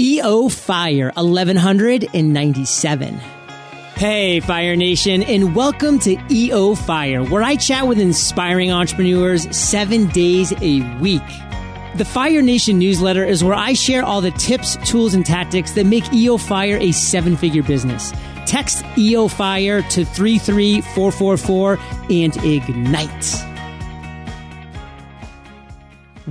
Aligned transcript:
EO 0.00 0.48
Fire 0.48 1.12
1197. 1.16 3.14
Hey, 3.96 4.40
Fire 4.40 4.74
Nation, 4.74 5.22
and 5.22 5.54
welcome 5.54 5.98
to 5.98 6.16
EO 6.30 6.74
Fire, 6.74 7.22
where 7.22 7.42
I 7.42 7.56
chat 7.56 7.86
with 7.86 8.00
inspiring 8.00 8.72
entrepreneurs 8.72 9.54
seven 9.54 10.06
days 10.06 10.54
a 10.62 10.80
week. 11.00 11.20
The 11.96 12.06
Fire 12.06 12.40
Nation 12.40 12.78
newsletter 12.78 13.26
is 13.26 13.44
where 13.44 13.52
I 13.52 13.74
share 13.74 14.02
all 14.02 14.22
the 14.22 14.30
tips, 14.30 14.78
tools, 14.88 15.12
and 15.12 15.26
tactics 15.26 15.72
that 15.72 15.84
make 15.84 16.10
EO 16.14 16.38
Fire 16.38 16.78
a 16.78 16.92
seven 16.92 17.36
figure 17.36 17.62
business. 17.62 18.14
Text 18.46 18.82
EO 18.96 19.28
Fire 19.28 19.82
to 19.82 20.06
33444 20.06 21.78
and 22.08 22.34
ignite. 22.38 23.49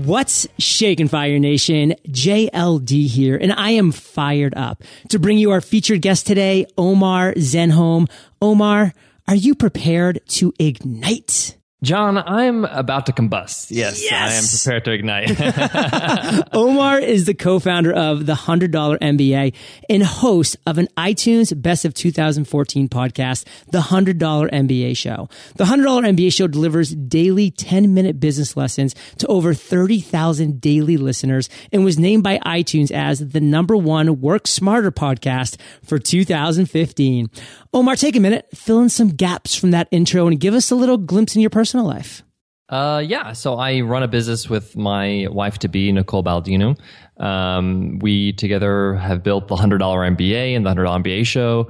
What's 0.06 0.48
shaking 0.58 1.10
Fire 1.10 1.40
Nation? 1.40 1.94
JLD 2.08 3.08
here, 3.08 3.36
and 3.36 3.52
I 3.52 3.72
am 3.72 3.92
fired 3.92 4.54
up 4.56 4.82
to 5.10 5.20
bring 5.20 5.38
you 5.38 5.52
our 5.52 5.60
featured 5.60 6.02
guest 6.02 6.26
today, 6.26 6.66
Omar 6.78 7.34
Zenhom. 7.34 8.10
Omar, 8.42 8.94
are 9.28 9.36
you 9.36 9.56
prepared 9.56 10.22
to 10.28 10.54
ignite? 10.58 11.59
John, 11.82 12.18
I'm 12.18 12.66
about 12.66 13.06
to 13.06 13.14
combust. 13.14 13.68
Yes, 13.72 14.04
yes! 14.04 14.12
I 14.12 14.36
am 14.36 14.44
prepared 14.50 14.84
to 14.84 14.92
ignite. 14.92 16.48
Omar 16.54 17.00
is 17.00 17.26
the 17.26 17.34
co-founder 17.34 17.94
of 17.94 18.26
the 18.26 18.34
$100 18.34 18.70
MBA 19.00 19.56
and 19.90 20.04
host 20.04 20.58
of 20.66 20.78
an 20.78 20.90
iTunes 20.98 21.60
Best 21.62 21.86
of 21.86 21.94
2014 21.94 22.90
podcast, 22.90 23.46
The 23.72 23.80
$100 23.80 24.20
MBA 24.20 24.98
Show. 24.98 25.30
The 25.56 25.64
$100 25.64 26.18
MBA 26.18 26.34
Show 26.34 26.48
delivers 26.48 26.94
daily 26.94 27.50
10-minute 27.50 28.20
business 28.20 28.58
lessons 28.58 28.94
to 29.20 29.28
over 29.28 29.54
30,000 29.54 30.60
daily 30.60 30.98
listeners 30.98 31.48
and 31.72 31.86
was 31.86 31.98
named 31.98 32.24
by 32.24 32.40
iTunes 32.40 32.92
as 32.92 33.20
the 33.30 33.40
number 33.40 33.78
one 33.78 34.20
Work 34.20 34.48
Smarter 34.48 34.92
podcast 34.92 35.56
for 35.86 35.98
2015. 35.98 37.30
Omar, 37.74 37.96
take 37.96 38.18
a 38.18 38.20
minute, 38.20 38.48
fill 38.54 38.82
in 38.82 38.90
some 38.90 39.10
gaps 39.10 39.56
from 39.56 39.72
that 39.72 39.88
intro 39.92 40.28
and 40.28 40.38
give 40.40 40.54
us 40.54 40.72
a 40.72 40.76
little 40.76 40.98
glimpse 40.98 41.36
in 41.36 41.42
your 41.42 41.50
personal 41.50 41.69
life. 41.78 42.24
Uh, 42.70 43.04
yeah, 43.06 43.34
so 43.34 43.56
I 43.56 43.82
run 43.82 44.04
a 44.04 44.08
business 44.08 44.48
with 44.48 44.78
my 44.78 45.28
wife 45.32 45.58
to 45.60 45.68
be, 45.68 45.92
Nicole 45.92 46.24
Baldino. 46.24 46.80
Um, 47.18 47.98
we 48.00 48.34
together 48.34 48.96
have 48.96 49.24
built 49.24 49.48
the 49.48 49.56
$100 49.56 49.80
MBA 49.80 50.56
and 50.56 50.66
the 50.66 50.70
$100 50.70 51.04
MBA 51.04 51.26
show. 51.26 51.70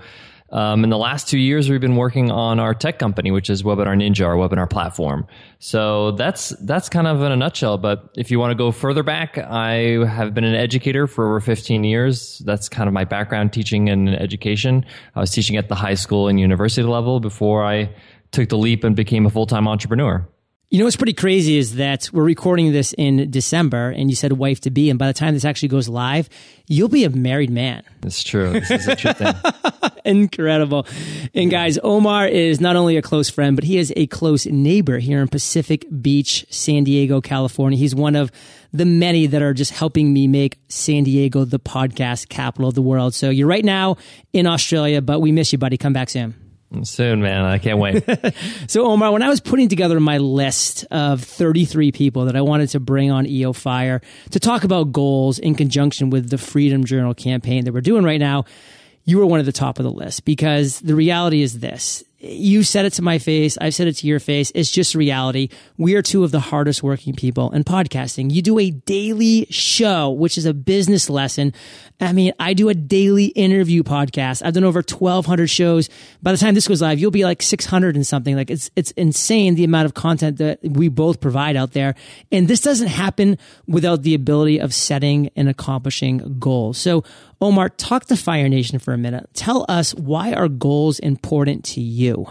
Um, 0.52 0.84
in 0.84 0.90
the 0.90 0.98
last 0.98 1.28
two 1.28 1.38
years, 1.38 1.70
we've 1.70 1.80
been 1.80 1.96
working 1.96 2.32
on 2.32 2.60
our 2.60 2.74
tech 2.74 2.98
company, 2.98 3.30
which 3.30 3.50
is 3.50 3.62
Webinar 3.62 3.96
Ninja, 3.96 4.26
our 4.26 4.36
webinar 4.36 4.70
platform. 4.70 5.28
So 5.60 6.12
that's 6.12 6.50
that's 6.62 6.90
kind 6.90 7.06
of 7.06 7.22
in 7.22 7.32
a 7.32 7.36
nutshell. 7.36 7.78
But 7.78 8.10
if 8.16 8.32
you 8.32 8.40
want 8.40 8.52
to 8.52 8.56
go 8.56 8.72
further 8.72 9.04
back, 9.04 9.38
I 9.38 10.06
have 10.08 10.34
been 10.34 10.44
an 10.44 10.56
educator 10.56 11.06
for 11.06 11.28
over 11.28 11.40
15 11.40 11.84
years. 11.84 12.40
That's 12.40 12.68
kind 12.68 12.88
of 12.88 12.94
my 12.94 13.06
background, 13.06 13.54
teaching 13.54 13.90
and 13.90 14.10
education. 14.10 14.86
I 15.16 15.20
was 15.20 15.32
teaching 15.32 15.56
at 15.56 15.70
the 15.70 15.76
high 15.76 15.94
school 15.94 16.28
and 16.28 16.40
university 16.40 16.88
level 16.88 17.20
before 17.20 17.64
I 17.64 17.94
took 18.32 18.50
the 18.50 18.58
leap 18.58 18.84
and 18.84 18.96
became 18.96 19.26
a 19.26 19.30
full 19.30 19.46
time 19.46 19.68
entrepreneur. 19.68 20.28
You 20.72 20.78
know 20.78 20.86
what's 20.86 20.98
pretty 20.98 21.14
crazy 21.14 21.58
is 21.58 21.78
that 21.78 22.12
we're 22.14 22.24
recording 22.24 22.72
this 22.72 22.94
in 22.96 23.32
December 23.32 23.90
and 23.90 24.08
you 24.08 24.16
said 24.16 24.34
wife 24.34 24.62
to 24.62 24.70
be, 24.70 24.92
and 24.92 25.00
by 25.00 25.08
the 25.08 25.14
time 25.14 25.34
this 25.34 25.44
actually 25.44 25.70
goes 25.70 25.90
live, 25.90 26.30
you'll 26.68 26.90
be 26.90 27.06
a 27.06 27.10
married 27.10 27.50
man. 27.50 27.82
That's 28.02 28.22
true. 28.22 28.52
This 28.52 28.70
is 28.70 28.88
a 28.88 28.96
true 28.96 29.14
thing. 29.14 29.34
Incredible. 30.06 30.86
And 31.34 31.50
guys, 31.50 31.80
Omar 31.82 32.28
is 32.28 32.62
not 32.62 32.76
only 32.76 32.98
a 32.98 33.02
close 33.02 33.32
friend, 33.32 33.56
but 33.56 33.64
he 33.64 33.80
is 33.80 33.92
a 33.96 34.06
close 34.08 34.46
neighbor 34.46 35.00
here 35.00 35.22
in 35.22 35.28
Pacific 35.28 35.88
Beach, 36.04 36.46
San 36.52 36.84
Diego, 36.84 37.20
California. 37.20 37.76
He's 37.76 37.96
one 37.96 38.16
of 38.16 38.32
the 38.72 38.86
many 38.86 39.26
that 39.26 39.42
are 39.42 39.56
just 39.56 39.72
helping 39.72 40.14
me 40.14 40.28
make 40.28 40.60
San 40.68 41.04
Diego 41.04 41.46
the 41.46 41.60
podcast 41.60 42.30
capital 42.30 42.70
of 42.70 42.76
the 42.76 42.84
world. 42.84 43.16
So 43.16 43.32
you're 43.32 43.48
right 43.48 43.66
now 43.66 43.98
in 44.34 44.46
Australia, 44.46 45.02
but 45.02 45.20
we 45.20 45.32
miss 45.32 45.52
you, 45.52 45.58
buddy. 45.58 45.78
Come 45.78 45.94
back 45.94 46.12
soon. 46.12 46.49
Soon, 46.84 47.22
man. 47.22 47.46
I 47.46 47.58
can't 47.58 47.80
wait. 47.80 48.04
so, 48.68 48.86
Omar, 48.86 49.12
when 49.12 49.24
I 49.24 49.30
was 49.30 49.40
putting 49.40 49.70
together 49.70 50.00
my 50.00 50.20
list 50.20 50.86
of 50.92 51.24
33 51.24 51.92
people 51.92 52.26
that 52.26 52.36
I 52.36 52.42
wanted 52.42 52.70
to 52.70 52.80
bring 52.80 53.10
on 53.10 53.26
EO 53.26 53.54
Fire 53.54 54.02
to 54.32 54.40
talk 54.40 54.64
about 54.64 54.92
goals 54.92 55.40
in 55.40 55.56
conjunction 55.56 56.12
with 56.12 56.30
the 56.30 56.38
Freedom 56.38 56.84
Journal 56.84 57.16
campaign 57.16 57.66
that 57.66 57.74
we're 57.74 57.82
doing 57.82 58.04
right 58.04 58.20
now, 58.20 58.46
you 59.04 59.18
were 59.18 59.26
one 59.26 59.40
of 59.40 59.48
the 59.48 59.52
top 59.52 59.80
of 59.80 59.84
the 59.84 59.92
list 59.92 60.26
because 60.26 60.80
the 60.82 60.94
reality 60.94 61.42
is 61.42 61.60
this 61.60 62.04
you 62.20 62.64
said 62.64 62.86
it 62.86 62.94
to 62.94 63.02
my 63.02 63.18
face. 63.18 63.58
I've 63.60 63.74
said 63.74 63.88
it 63.88 63.94
to 63.98 64.08
your 64.08 64.20
face. 64.20 64.52
It's 64.54 64.70
just 64.70 64.94
reality. 64.94 65.50
We 65.78 65.96
are 65.96 66.02
two 66.02 66.24
of 66.24 66.32
the 66.32 66.40
hardest 66.40 66.84
working 66.84 67.14
people 67.14 67.52
in 67.52 67.64
podcasting. 67.64 68.32
You 68.32 68.42
do 68.42 68.60
a 68.60 68.72
daily 68.72 69.48
show, 69.50 70.10
which 70.10 70.38
is 70.38 70.46
a 70.46 70.54
business 70.54 71.10
lesson. 71.10 71.54
I 72.02 72.12
mean, 72.12 72.34
I 72.40 72.54
do 72.54 72.70
a 72.70 72.74
daily 72.74 73.26
interview 73.26 73.84
podcast. 73.84 74.46
I've 74.46 74.54
done 74.54 74.64
over 74.66 74.80
1200 74.80 75.48
shows. 75.48 75.90
By 76.22 76.32
the 76.34 76.38
time 76.38 76.56
this 76.56 76.68
goes 76.68 76.82
live, 76.82 77.00
you'll 77.00 77.12
be 77.12 77.24
like 77.24 77.42
600 77.42 77.96
and 77.96 78.06
something. 78.06 78.36
Like 78.36 78.52
it's, 78.52 78.70
it's 78.76 78.92
insane 78.92 79.56
the 79.56 79.64
amount 79.64 79.86
of 79.86 79.94
content 79.94 80.38
that 80.38 80.60
we 80.64 80.90
both 80.90 81.22
provide 81.22 81.56
out 81.56 81.72
there. 81.72 81.96
And 82.32 82.48
this 82.48 82.62
doesn't 82.62 82.88
happen 82.88 83.38
without 83.68 84.04
the 84.04 84.14
ability 84.14 84.60
of 84.60 84.74
setting 84.74 85.30
and 85.36 85.48
accomplishing 85.48 86.38
goals. 86.40 86.78
So 86.78 87.04
Omar, 87.42 87.70
talk 87.70 88.06
to 88.06 88.18
Fire 88.18 88.50
Nation 88.50 88.80
for 88.80 88.94
a 88.94 88.98
minute. 88.98 89.30
Tell 89.34 89.66
us 89.70 89.96
why 89.96 90.34
are 90.34 90.50
goals 90.50 91.00
important 91.00 91.64
to 91.66 91.82
you? 91.82 92.28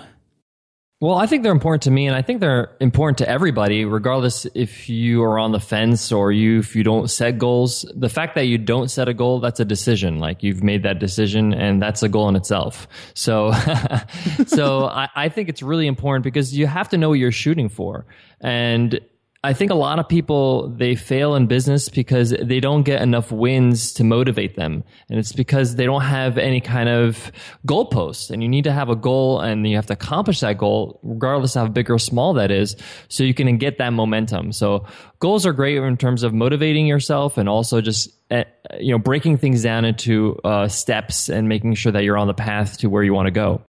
Well, 1.00 1.14
I 1.14 1.26
think 1.26 1.44
they're 1.44 1.52
important 1.52 1.84
to 1.84 1.92
me, 1.92 2.08
and 2.08 2.16
I 2.16 2.22
think 2.22 2.40
they're 2.40 2.76
important 2.80 3.18
to 3.18 3.28
everybody, 3.28 3.84
regardless 3.84 4.46
if 4.54 4.88
you 4.88 5.22
are 5.22 5.38
on 5.38 5.52
the 5.52 5.60
fence 5.60 6.10
or 6.10 6.32
you 6.32 6.58
if 6.58 6.74
you 6.74 6.82
don't 6.82 7.08
set 7.08 7.38
goals. 7.38 7.90
The 7.94 8.08
fact 8.08 8.34
that 8.34 8.46
you 8.46 8.58
don't 8.58 8.90
set 8.90 9.08
a 9.08 9.14
goal, 9.14 9.38
that's 9.38 9.60
a 9.60 9.64
decision. 9.64 10.18
Like 10.18 10.42
you've 10.42 10.64
made 10.64 10.82
that 10.82 10.98
decision, 10.98 11.54
and 11.54 11.80
that's 11.80 12.02
a 12.02 12.08
goal 12.08 12.28
in 12.28 12.34
itself. 12.34 12.88
So, 13.14 13.52
so 14.46 14.84
I, 14.88 15.08
I 15.14 15.28
think 15.28 15.48
it's 15.48 15.62
really 15.62 15.86
important 15.86 16.24
because 16.24 16.54
you 16.54 16.66
have 16.66 16.88
to 16.88 16.98
know 16.98 17.10
what 17.10 17.20
you're 17.20 17.30
shooting 17.30 17.68
for, 17.68 18.04
and 18.40 19.00
I 19.48 19.54
think 19.54 19.70
a 19.70 19.74
lot 19.74 19.98
of 19.98 20.06
people 20.06 20.68
they 20.68 20.94
fail 20.94 21.34
in 21.34 21.46
business 21.46 21.88
because 21.88 22.34
they 22.38 22.60
don't 22.60 22.82
get 22.82 23.00
enough 23.00 23.32
wins 23.32 23.94
to 23.94 24.04
motivate 24.04 24.56
them, 24.56 24.84
and 25.08 25.18
it's 25.18 25.32
because 25.32 25.76
they 25.76 25.86
don't 25.86 26.02
have 26.02 26.36
any 26.36 26.60
kind 26.60 26.90
of 26.90 27.32
goalpost. 27.66 28.30
And 28.30 28.42
you 28.42 28.48
need 28.50 28.64
to 28.64 28.72
have 28.72 28.90
a 28.90 28.94
goal, 28.94 29.40
and 29.40 29.66
you 29.66 29.76
have 29.76 29.86
to 29.86 29.94
accomplish 29.94 30.40
that 30.40 30.58
goal, 30.58 31.00
regardless 31.02 31.56
of 31.56 31.62
how 31.62 31.72
big 31.72 31.90
or 31.90 31.98
small 31.98 32.34
that 32.34 32.50
is, 32.50 32.76
so 33.08 33.24
you 33.24 33.32
can 33.32 33.56
get 33.56 33.78
that 33.78 33.94
momentum. 33.94 34.52
So 34.52 34.84
goals 35.18 35.46
are 35.46 35.54
great 35.54 35.78
in 35.78 35.96
terms 35.96 36.24
of 36.24 36.34
motivating 36.34 36.86
yourself, 36.86 37.38
and 37.38 37.48
also 37.48 37.80
just 37.80 38.10
eh, 38.30 38.44
you 38.78 38.92
know 38.92 38.98
breaking 38.98 39.38
things 39.38 39.62
down 39.62 39.86
into 39.86 40.38
uh, 40.44 40.68
steps 40.68 41.30
and 41.30 41.48
making 41.48 41.72
sure 41.72 41.90
that 41.90 42.04
you're 42.04 42.18
on 42.18 42.26
the 42.26 42.34
path 42.34 42.76
to 42.80 42.90
where 42.90 43.02
you 43.02 43.14
want 43.14 43.28
to 43.28 43.32
go. 43.32 43.62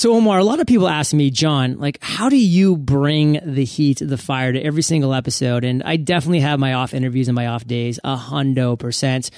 So 0.00 0.14
Omar, 0.14 0.38
a 0.38 0.44
lot 0.44 0.60
of 0.60 0.66
people 0.66 0.88
ask 0.88 1.12
me, 1.12 1.30
John, 1.30 1.76
like, 1.76 1.98
how 2.00 2.30
do 2.30 2.36
you 2.38 2.78
bring 2.78 3.38
the 3.44 3.66
heat, 3.66 4.00
the 4.00 4.16
fire 4.16 4.50
to 4.50 4.58
every 4.58 4.80
single 4.80 5.12
episode? 5.12 5.62
And 5.62 5.82
I 5.82 5.96
definitely 5.96 6.40
have 6.40 6.58
my 6.58 6.72
off 6.72 6.94
interviews 6.94 7.28
and 7.28 7.34
my 7.34 7.48
off 7.48 7.66
days, 7.66 8.00
a 8.02 8.16
hundo 8.16 8.78
percent. 8.78 9.28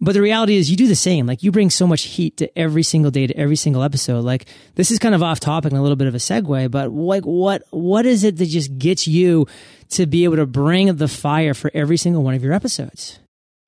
But 0.00 0.12
the 0.12 0.22
reality 0.22 0.54
is 0.54 0.70
you 0.70 0.76
do 0.76 0.86
the 0.86 0.94
same. 0.94 1.26
Like 1.26 1.42
you 1.42 1.50
bring 1.50 1.68
so 1.68 1.88
much 1.88 2.02
heat 2.02 2.36
to 2.36 2.56
every 2.56 2.84
single 2.84 3.10
day, 3.10 3.26
to 3.26 3.36
every 3.36 3.56
single 3.56 3.82
episode. 3.82 4.20
Like 4.20 4.46
this 4.76 4.92
is 4.92 5.00
kind 5.00 5.16
of 5.16 5.22
off 5.24 5.40
topic 5.40 5.72
and 5.72 5.80
a 5.80 5.82
little 5.82 5.96
bit 5.96 6.06
of 6.06 6.14
a 6.14 6.18
segue, 6.18 6.70
but 6.70 6.92
like 6.92 7.24
what, 7.24 7.64
what 7.70 8.06
is 8.06 8.22
it 8.22 8.36
that 8.36 8.46
just 8.46 8.78
gets 8.78 9.08
you 9.08 9.48
to 9.88 10.06
be 10.06 10.22
able 10.22 10.36
to 10.36 10.46
bring 10.46 10.94
the 10.94 11.08
fire 11.08 11.54
for 11.54 11.72
every 11.74 11.96
single 11.96 12.22
one 12.22 12.34
of 12.34 12.44
your 12.44 12.52
episodes? 12.52 13.18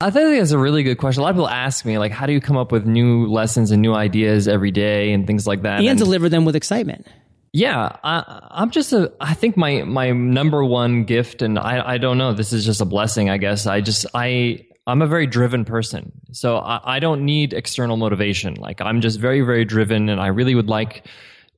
I 0.00 0.10
think 0.10 0.38
that's 0.38 0.50
a 0.50 0.58
really 0.58 0.82
good 0.82 0.96
question. 0.96 1.20
A 1.20 1.22
lot 1.22 1.30
of 1.30 1.36
people 1.36 1.48
ask 1.48 1.84
me, 1.86 1.96
like, 1.96 2.12
how 2.12 2.26
do 2.26 2.32
you 2.34 2.40
come 2.40 2.58
up 2.58 2.70
with 2.70 2.84
new 2.84 3.26
lessons 3.26 3.70
and 3.70 3.80
new 3.80 3.94
ideas 3.94 4.46
every 4.46 4.70
day 4.70 5.12
and 5.12 5.26
things 5.26 5.46
like 5.46 5.62
that? 5.62 5.78
And, 5.78 5.88
and 5.88 5.98
deliver 5.98 6.28
them 6.28 6.44
with 6.44 6.54
excitement. 6.54 7.06
Yeah, 7.52 7.96
I, 8.04 8.62
am 8.62 8.70
just 8.70 8.92
a. 8.92 9.10
I 9.18 9.32
think 9.32 9.56
my 9.56 9.82
my 9.84 10.10
number 10.10 10.62
one 10.62 11.04
gift, 11.04 11.40
and 11.40 11.58
I 11.58 11.94
I 11.94 11.98
don't 11.98 12.18
know. 12.18 12.34
This 12.34 12.52
is 12.52 12.66
just 12.66 12.82
a 12.82 12.84
blessing, 12.84 13.30
I 13.30 13.38
guess. 13.38 13.66
I 13.66 13.80
just 13.80 14.04
I 14.12 14.66
I'm 14.86 15.00
a 15.00 15.06
very 15.06 15.26
driven 15.26 15.64
person, 15.64 16.12
so 16.32 16.58
I, 16.58 16.96
I 16.96 16.98
don't 16.98 17.24
need 17.24 17.54
external 17.54 17.96
motivation. 17.96 18.56
Like 18.56 18.82
I'm 18.82 19.00
just 19.00 19.18
very 19.18 19.40
very 19.40 19.64
driven, 19.64 20.10
and 20.10 20.20
I 20.20 20.26
really 20.26 20.54
would 20.54 20.68
like. 20.68 21.06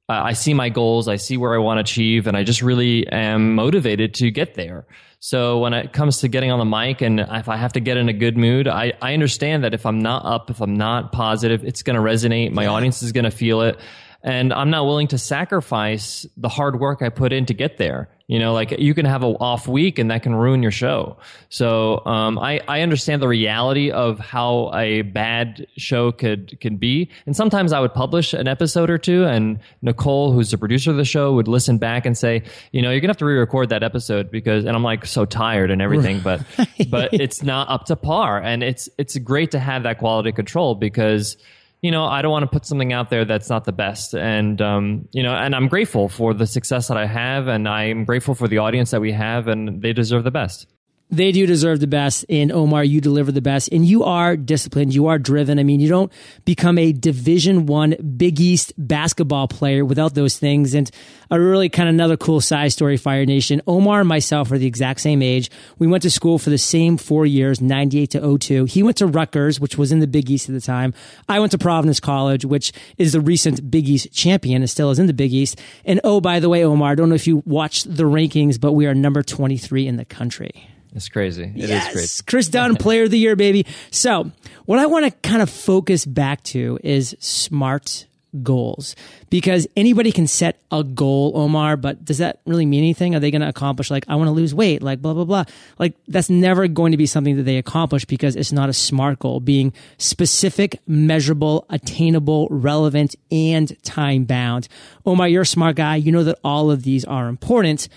Uh, 0.09 0.23
I 0.25 0.35
see 0.35 0.55
my 0.55 0.69
goals, 0.69 1.09
I 1.09 1.17
see 1.17 1.37
where 1.37 1.55
I 1.55 1.59
want 1.59 1.79
to 1.79 1.81
achieve, 1.81 2.29
and 2.29 2.37
I 2.37 2.45
just 2.45 2.63
really 2.63 3.07
am 3.09 3.57
motivated 3.57 4.15
to 4.15 4.31
get 4.31 4.55
there. 4.55 4.87
So 5.21 5.59
when 5.59 5.75
it 5.75 5.93
comes 5.93 6.19
to 6.19 6.29
getting 6.29 6.53
on 6.53 6.61
the 6.61 6.65
mic 6.65 7.03
and 7.03 7.19
if 7.19 7.49
I 7.49 7.57
have 7.57 7.73
to 7.73 7.81
get 7.81 7.97
in 7.97 8.09
a 8.09 8.13
good 8.13 8.37
mood, 8.37 8.69
I, 8.69 8.93
I 9.03 9.15
understand 9.15 9.65
that 9.65 9.75
if 9.75 9.85
I'm 9.85 9.99
not 9.99 10.25
up, 10.25 10.49
if 10.49 10.61
I'm 10.61 10.77
not 10.77 11.11
positive, 11.11 11.65
it's 11.65 11.83
going 11.83 11.97
to 11.97 12.03
resonate. 12.03 12.53
My 12.53 12.67
audience 12.67 13.03
is 13.03 13.11
going 13.11 13.25
to 13.25 13.31
feel 13.33 13.63
it. 13.63 13.81
And 14.29 14.53
I'm 14.53 14.69
not 14.69 14.85
willing 14.85 15.09
to 15.09 15.17
sacrifice 15.17 16.27
the 16.37 16.51
hard 16.51 16.79
work 16.79 17.01
I 17.01 17.09
put 17.09 17.33
in 17.33 17.47
to 17.47 17.55
get 17.55 17.79
there. 17.79 18.11
You 18.27 18.39
know, 18.39 18.53
like 18.53 18.73
you 18.73 18.93
can 18.93 19.07
have 19.07 19.23
an 19.23 19.39
off 19.41 19.67
week 19.67 19.99
and 19.99 20.11
that 20.11 20.23
can 20.23 20.35
ruin 20.35 20.63
your 20.63 20.71
show. 20.71 21.17
So 21.49 22.05
um, 22.05 22.39
I, 22.39 22.61
I 22.69 22.83
understand 22.83 23.23
the 23.23 23.29
reality 23.29 23.91
of 23.91 24.19
how 24.19 24.71
a 24.75 25.01
bad 25.01 25.67
show 25.79 26.13
could 26.13 26.61
can 26.61 26.77
be. 26.77 27.09
And 27.25 27.35
sometimes 27.35 27.73
I 27.73 27.81
would 27.81 27.95
publish 27.95 28.35
an 28.35 28.47
episode 28.47 28.91
or 28.91 28.99
two, 28.99 29.25
and 29.25 29.61
Nicole, 29.81 30.31
who's 30.31 30.51
the 30.51 30.59
producer 30.59 30.91
of 30.91 30.99
the 30.99 31.07
show, 31.07 31.33
would 31.33 31.49
listen 31.49 31.79
back 31.79 32.05
and 32.05 32.19
say, 32.19 32.43
you 32.71 32.83
know, 32.83 32.91
you're 32.91 33.01
gonna 33.01 33.13
have 33.13 33.17
to 33.19 33.25
re-record 33.25 33.71
that 33.71 33.83
episode 33.83 34.31
because, 34.31 34.67
and 34.67 34.77
I'm 34.77 34.85
like 34.85 35.07
so 35.07 35.25
tired 35.25 35.71
and 35.71 35.81
everything, 35.81 36.21
but 36.21 36.43
but 36.91 37.15
it's 37.15 37.43
not 37.43 37.71
up 37.71 37.87
to 37.87 37.97
par, 37.97 38.43
and 38.43 38.63
it's 38.63 38.91
it's 38.99 39.17
great 39.17 39.53
to 39.53 39.59
have 39.59 39.85
that 39.85 39.97
quality 39.97 40.33
control 40.33 40.75
because 40.75 41.39
you 41.83 41.91
know, 41.91 42.05
I 42.05 42.23
don't 42.23 42.33
want 42.33 42.43
to 42.43 42.49
put 42.49 42.67
something 42.67 42.93
out 42.93 43.11
there 43.11 43.25
that's 43.25 43.49
not 43.49 43.65
the 43.65 43.73
best. 43.73 44.15
And, 44.15 44.61
um, 44.61 45.09
you 45.13 45.23
know, 45.23 45.35
and 45.35 45.55
I'm 45.55 45.69
grateful 45.69 46.09
for 46.09 46.35
the 46.35 46.47
success 46.47 46.89
that 46.89 46.97
I 46.97 47.07
have 47.07 47.47
and 47.47 47.69
I'm 47.69 48.05
grateful 48.05 48.35
for 48.35 48.49
the 48.49 48.59
audience 48.59 48.91
that 48.91 49.01
we 49.01 49.13
have 49.13 49.47
and 49.49 49.81
they 49.83 49.93
deserve 49.93 50.25
the 50.25 50.31
best 50.31 50.67
they 51.11 51.33
do 51.33 51.47
deserve 51.47 51.81
the 51.81 51.87
best. 51.87 52.25
And 52.29 52.53
Omar, 52.53 52.85
you 52.85 53.01
deliver 53.01 53.33
the 53.33 53.41
best. 53.41 53.71
And 53.73 53.85
you 53.85 54.05
are 54.05 54.37
disciplined. 54.37 54.95
You 54.95 55.07
are 55.07 55.19
driven. 55.19 55.59
I 55.59 55.63
mean, 55.63 55.81
you 55.81 55.89
don't 55.89 56.13
become 56.45 56.79
a 56.79 56.93
Division 56.93 57.67
One 57.67 57.97
Big 58.17 58.41
East 58.41 58.73
basketball 58.77 59.49
player 59.49 59.85
without 59.85 60.15
those 60.15 60.39
things. 60.39 60.75
And 60.75 60.91
a 61.31 61.41
really 61.41 61.69
kind 61.69 61.89
of 61.89 61.95
another 61.95 62.17
cool 62.17 62.41
side 62.41 62.73
story, 62.73 62.97
Fire 62.97 63.27
Nation. 63.27 63.61
Omar 63.67 64.01
and 64.01 64.09
myself 64.09 64.51
are 64.51 64.59
the 64.59 64.67
exact 64.67 65.01
same 65.01 65.23
age. 65.23 65.51
We 65.79 65.87
went 65.87 66.03
to 66.03 66.11
school 66.11 66.39
for 66.39 66.51
the 66.51 66.59
same 66.59 66.97
four 66.97 67.27
years, 67.27 67.61
98 67.61 68.11
to 68.11 68.39
02. 68.39 68.65
He 68.67 68.83
went 68.83 68.97
to 68.99 69.07
Rutgers, 69.07 69.61
which 69.61 69.77
was 69.77 69.93
in 69.93 70.01
the 70.01 70.07
Big 70.07 70.31
East 70.31 70.49
at 70.49 70.55
the 70.55 70.61
time. 70.61 70.95
I 71.29 71.41
went 71.41 71.53
to 71.53 71.59
Providence 71.59 72.01
College, 72.01 72.45
which 72.45 72.73
is 72.97 73.13
the 73.13 73.21
recent 73.21 73.71
Big 73.71 73.89
East 73.89 74.13
champion 74.13 74.63
and 74.63 74.71
still 74.71 74.91
is 74.91 74.99
in 74.99 75.07
the 75.07 75.13
Big 75.13 75.33
East. 75.33 75.61
And 75.85 76.01
oh, 76.05 76.21
by 76.21 76.41
the 76.41 76.49
way, 76.49 76.65
Omar, 76.65 76.93
I 76.93 76.95
don't 76.95 77.09
know 77.09 77.15
if 77.15 77.27
you 77.27 77.43
watched 77.47 77.95
the 77.95 78.05
rankings, 78.05 78.61
but 78.61 78.73
we 78.73 78.87
are 78.87 78.95
number 78.95 79.23
23 79.23 79.87
in 79.87 79.97
the 79.97 80.05
country. 80.05 80.69
It's 80.95 81.09
crazy. 81.09 81.45
It 81.45 81.69
yes. 81.69 81.87
is 81.87 81.93
crazy. 81.93 82.23
Kris 82.27 82.49
Dunn, 82.49 82.77
player 82.77 83.05
of 83.05 83.11
the 83.11 83.19
year, 83.19 83.37
baby. 83.37 83.67
So, 83.91 84.31
what 84.65 84.79
I 84.79 84.87
want 84.87 85.05
to 85.05 85.11
kind 85.29 85.43
of 85.43 85.51
focus 85.51 86.05
back 86.05 86.43
to 86.45 86.79
is 86.83 87.17
smart 87.21 88.07
goals 88.43 88.95
because 89.31 89.67
anybody 89.77 90.13
can 90.13 90.27
set 90.27 90.61
a 90.71 90.85
goal, 90.85 91.33
Omar, 91.35 91.77
but 91.77 92.05
does 92.05 92.19
that 92.19 92.41
really 92.47 92.67
mean 92.67 92.81
anything? 92.81 93.15
Are 93.15 93.21
they 93.21 93.31
going 93.31 93.41
to 93.43 93.49
accomplish, 93.49 93.91
like, 93.91 94.05
I 94.09 94.17
want 94.17 94.29
to 94.29 94.33
lose 94.33 94.55
weight, 94.55 94.83
like, 94.83 95.01
blah, 95.01 95.15
blah, 95.15 95.25
blah? 95.25 95.45
Like, 95.79 95.95
that's 96.09 96.31
never 96.31 96.69
going 96.69 96.93
to 96.93 96.99
be 96.99 97.07
something 97.07 97.37
that 97.37 97.45
they 97.45 97.57
accomplish 97.57 98.05
because 98.05 98.37
it's 98.37 98.53
not 98.53 98.69
a 98.69 98.73
smart 98.73 99.19
goal. 99.19 99.41
Being 99.41 99.73
specific, 99.97 100.81
measurable, 100.87 101.67
attainable, 101.71 102.49
relevant, 102.51 103.15
and 103.31 103.83
time 103.83 104.25
bound. 104.25 104.69
Omar, 105.07 105.29
you're 105.29 105.43
a 105.43 105.47
smart 105.47 105.77
guy. 105.77 105.97
You 105.97 106.13
know 106.13 106.25
that 106.25 106.39
all 106.45 106.71
of 106.71 106.83
these 106.83 107.05
are 107.05 107.29
important 107.29 107.89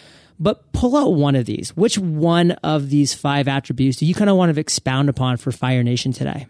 but 0.41 0.73
pull 0.73 0.97
out 0.97 1.13
one 1.13 1.35
of 1.35 1.45
these. 1.45 1.75
Which 1.77 1.97
one 1.97 2.51
of 2.51 2.89
these 2.89 3.13
five 3.13 3.47
attributes 3.47 3.97
do 3.97 4.05
you 4.05 4.15
kind 4.15 4.29
of 4.29 4.35
want 4.35 4.53
to 4.53 4.59
expound 4.59 5.07
upon 5.07 5.37
for 5.37 5.51
Fire 5.51 5.83
Nation 5.83 6.11
today? 6.11 6.47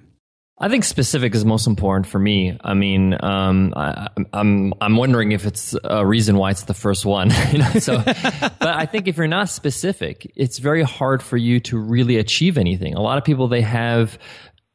I 0.57 0.69
think 0.69 0.83
specific 0.83 1.33
is 1.33 1.43
most 1.43 1.65
important 1.65 2.05
for 2.05 2.19
me. 2.19 2.55
I 2.63 2.75
mean, 2.75 3.17
um, 3.19 3.73
I, 3.75 4.09
am 4.15 4.27
I'm, 4.31 4.73
I'm 4.79 4.95
wondering 4.95 5.31
if 5.31 5.47
it's 5.47 5.75
a 5.83 6.05
reason 6.05 6.37
why 6.37 6.51
it's 6.51 6.63
the 6.63 6.75
first 6.75 7.03
one. 7.03 7.31
you 7.51 7.57
know? 7.57 7.71
So, 7.79 7.97
but 8.05 8.61
I 8.61 8.85
think 8.85 9.07
if 9.07 9.17
you're 9.17 9.27
not 9.27 9.49
specific, 9.49 10.31
it's 10.35 10.59
very 10.59 10.83
hard 10.83 11.23
for 11.23 11.35
you 11.35 11.59
to 11.61 11.79
really 11.79 12.17
achieve 12.17 12.59
anything. 12.59 12.93
A 12.93 13.01
lot 13.01 13.17
of 13.17 13.23
people 13.23 13.47
they 13.47 13.61
have 13.61 14.19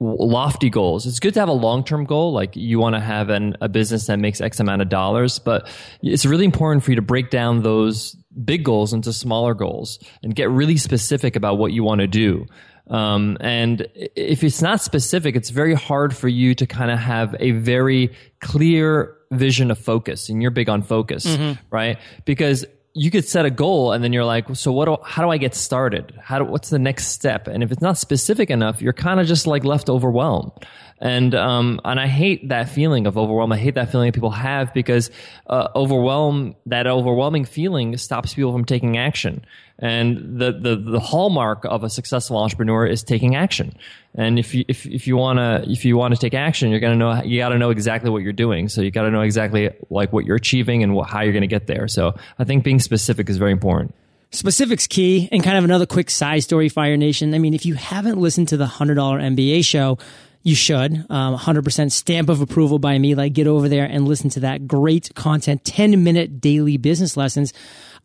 lofty 0.01 0.71
goals. 0.71 1.07
It's 1.07 1.21
good 1.21 1.35
to 1.35 1.41
have 1.41 1.49
a 1.49 1.53
long 1.53 1.85
term 1.85 2.05
goal, 2.05 2.33
like 2.33 2.57
you 2.57 2.79
want 2.79 2.97
to 2.97 3.01
have 3.01 3.31
an, 3.31 3.57
a 3.61 3.69
business 3.69 4.09
that 4.09 4.19
makes 4.19 4.41
X 4.41 4.61
amount 4.61 4.83
of 4.83 4.89
dollars, 4.89 5.39
but 5.39 5.69
it's 6.03 6.27
really 6.27 6.45
important 6.45 6.85
for 6.85 6.91
you 6.91 6.97
to 6.97 7.03
break 7.03 7.31
down 7.31 7.63
those 7.63 8.17
big 8.45 8.65
goals 8.65 8.93
into 8.93 9.13
smaller 9.13 9.55
goals 9.55 9.99
and 10.23 10.35
get 10.35 10.51
really 10.51 10.77
specific 10.77 11.37
about 11.37 11.59
what 11.59 11.73
you 11.73 11.83
want 11.83 12.01
to 12.01 12.07
do. 12.07 12.47
Um, 12.89 13.37
and 13.41 13.89
if 13.95 14.45
it's 14.45 14.63
not 14.63 14.81
specific, 14.81 15.35
it's 15.35 15.51
very 15.51 15.75
hard 15.75 16.17
for 16.17 16.29
you 16.29 16.55
to 16.55 16.67
kind 16.67 16.91
of 16.91 16.99
have 16.99 17.35
a 17.41 17.51
very 17.53 18.15
clear 18.41 19.17
vision 19.33 19.71
of 19.71 19.79
focus. 19.79 20.29
And 20.29 20.41
you're 20.41 20.53
big 20.53 20.69
on 20.69 20.83
focus, 20.83 21.27
mm-hmm. 21.27 21.61
right? 21.71 21.99
Because 22.25 22.65
you 22.93 23.11
could 23.11 23.27
set 23.27 23.45
a 23.45 23.51
goal 23.51 23.93
and 23.93 24.03
then 24.03 24.13
you're 24.13 24.25
like, 24.25 24.55
so 24.57 24.73
what? 24.73 24.87
Do, 24.87 24.97
how 25.05 25.23
do 25.23 25.31
I 25.31 25.37
get 25.37 25.55
started? 25.55 26.19
How 26.23 26.39
do, 26.39 26.45
what's 26.45 26.71
the 26.71 26.79
next 26.79 27.09
step? 27.09 27.47
And 27.47 27.63
if 27.63 27.71
it's 27.71 27.83
not 27.83 27.99
specific 27.99 28.51
enough, 28.51 28.81
you're 28.81 28.95
kind 28.95 29.21
of 29.21 29.27
just 29.27 29.47
like 29.47 29.65
left 29.65 29.91
overwhelmed. 29.91 30.53
And 30.99 31.35
um, 31.35 31.81
and 31.85 32.01
I 32.01 32.07
hate 32.07 32.49
that 32.49 32.71
feeling 32.71 33.07
of 33.07 33.19
overwhelm. 33.19 33.53
I 33.53 33.59
hate 33.59 33.75
that 33.75 33.93
feeling 33.93 34.09
that 34.09 34.15
people 34.15 34.31
have 34.31 34.73
because 34.73 35.11
uh, 35.47 35.69
overwhelm 35.75 36.57
that 36.67 36.87
overwhelming 36.87 37.45
feeling 37.45 37.97
stops 37.99 38.35
people 38.35 38.53
from 38.53 38.65
taking 38.65 38.97
action. 38.97 39.45
And 39.79 40.39
the, 40.41 40.53
the, 40.53 40.77
the 40.77 41.01
hallmark 41.01 41.67
of 41.67 41.85
a 41.85 41.91
successful 41.91 42.39
entrepreneur 42.39 42.87
is 42.87 43.03
taking 43.03 43.37
action. 43.37 43.77
And 44.15 44.39
if 44.39 44.55
you, 44.55 44.65
if, 44.69 44.87
if 44.87 45.07
you 45.07 45.19
want 45.19 45.39
to, 45.39 45.71
if 45.71 45.85
you 45.85 45.99
want 45.99 46.15
to 46.15 46.21
take 46.21 46.33
action, 46.33 46.71
you're 46.71 46.81
to 46.81 46.97
know, 46.97 47.23
you 47.23 47.39
got 47.39 47.51
to 47.51 47.59
know 47.59 47.69
exactly 47.69 48.09
what 48.09 48.23
you're 48.23 48.33
doing. 48.33 48.71
So 48.71 48.81
you 48.81 48.91
got 48.91 49.03
to 49.03 49.11
know 49.11 49.21
exactly 49.21 49.71
like 49.91 50.15
what 50.15 50.25
you're 50.25 50.37
achieving 50.37 50.83
and 50.83 50.95
what, 50.95 51.11
how 51.11 51.21
you're 51.21 51.33
to 51.43 51.47
get 51.47 51.67
there. 51.67 51.89
So 51.89 52.15
I 52.39 52.45
think 52.45 52.65
being 52.65 52.81
specific 52.81 53.29
is 53.29 53.37
very 53.37 53.53
important. 53.53 53.95
Specifics 54.31 54.87
key 54.87 55.29
and 55.31 55.45
kind 55.45 55.59
of 55.59 55.65
another 55.65 55.87
quick 55.87 56.11
side 56.11 56.43
story, 56.43 56.71
Fire 56.71 56.97
Nation. 56.97 57.35
I 57.35 57.39
mean, 57.39 57.53
if 57.53 57.67
you 57.67 57.75
haven't 57.75 58.19
listened 58.19 58.49
to 58.49 58.57
the 58.57 58.67
$100 58.67 58.97
MBA 58.97 59.65
show, 59.65 59.99
you 60.47 60.55
should. 60.55 61.05
Um, 61.11 61.37
100% 61.37 61.91
stamp 61.91 62.29
of 62.29 62.41
approval 62.41 62.79
by 62.79 62.99
me. 62.99 63.15
Like, 63.15 63.33
get 63.33 63.49
over 63.49 63.69
there 63.69 63.85
and 63.85 64.07
listen 64.07 64.31
to 64.31 64.41
that 64.41 64.69
great 64.69 65.13
content, 65.15 65.65
10 65.65 66.05
minute 66.05 66.41
daily 66.41 66.77
business 66.77 67.17
lessons. 67.17 67.53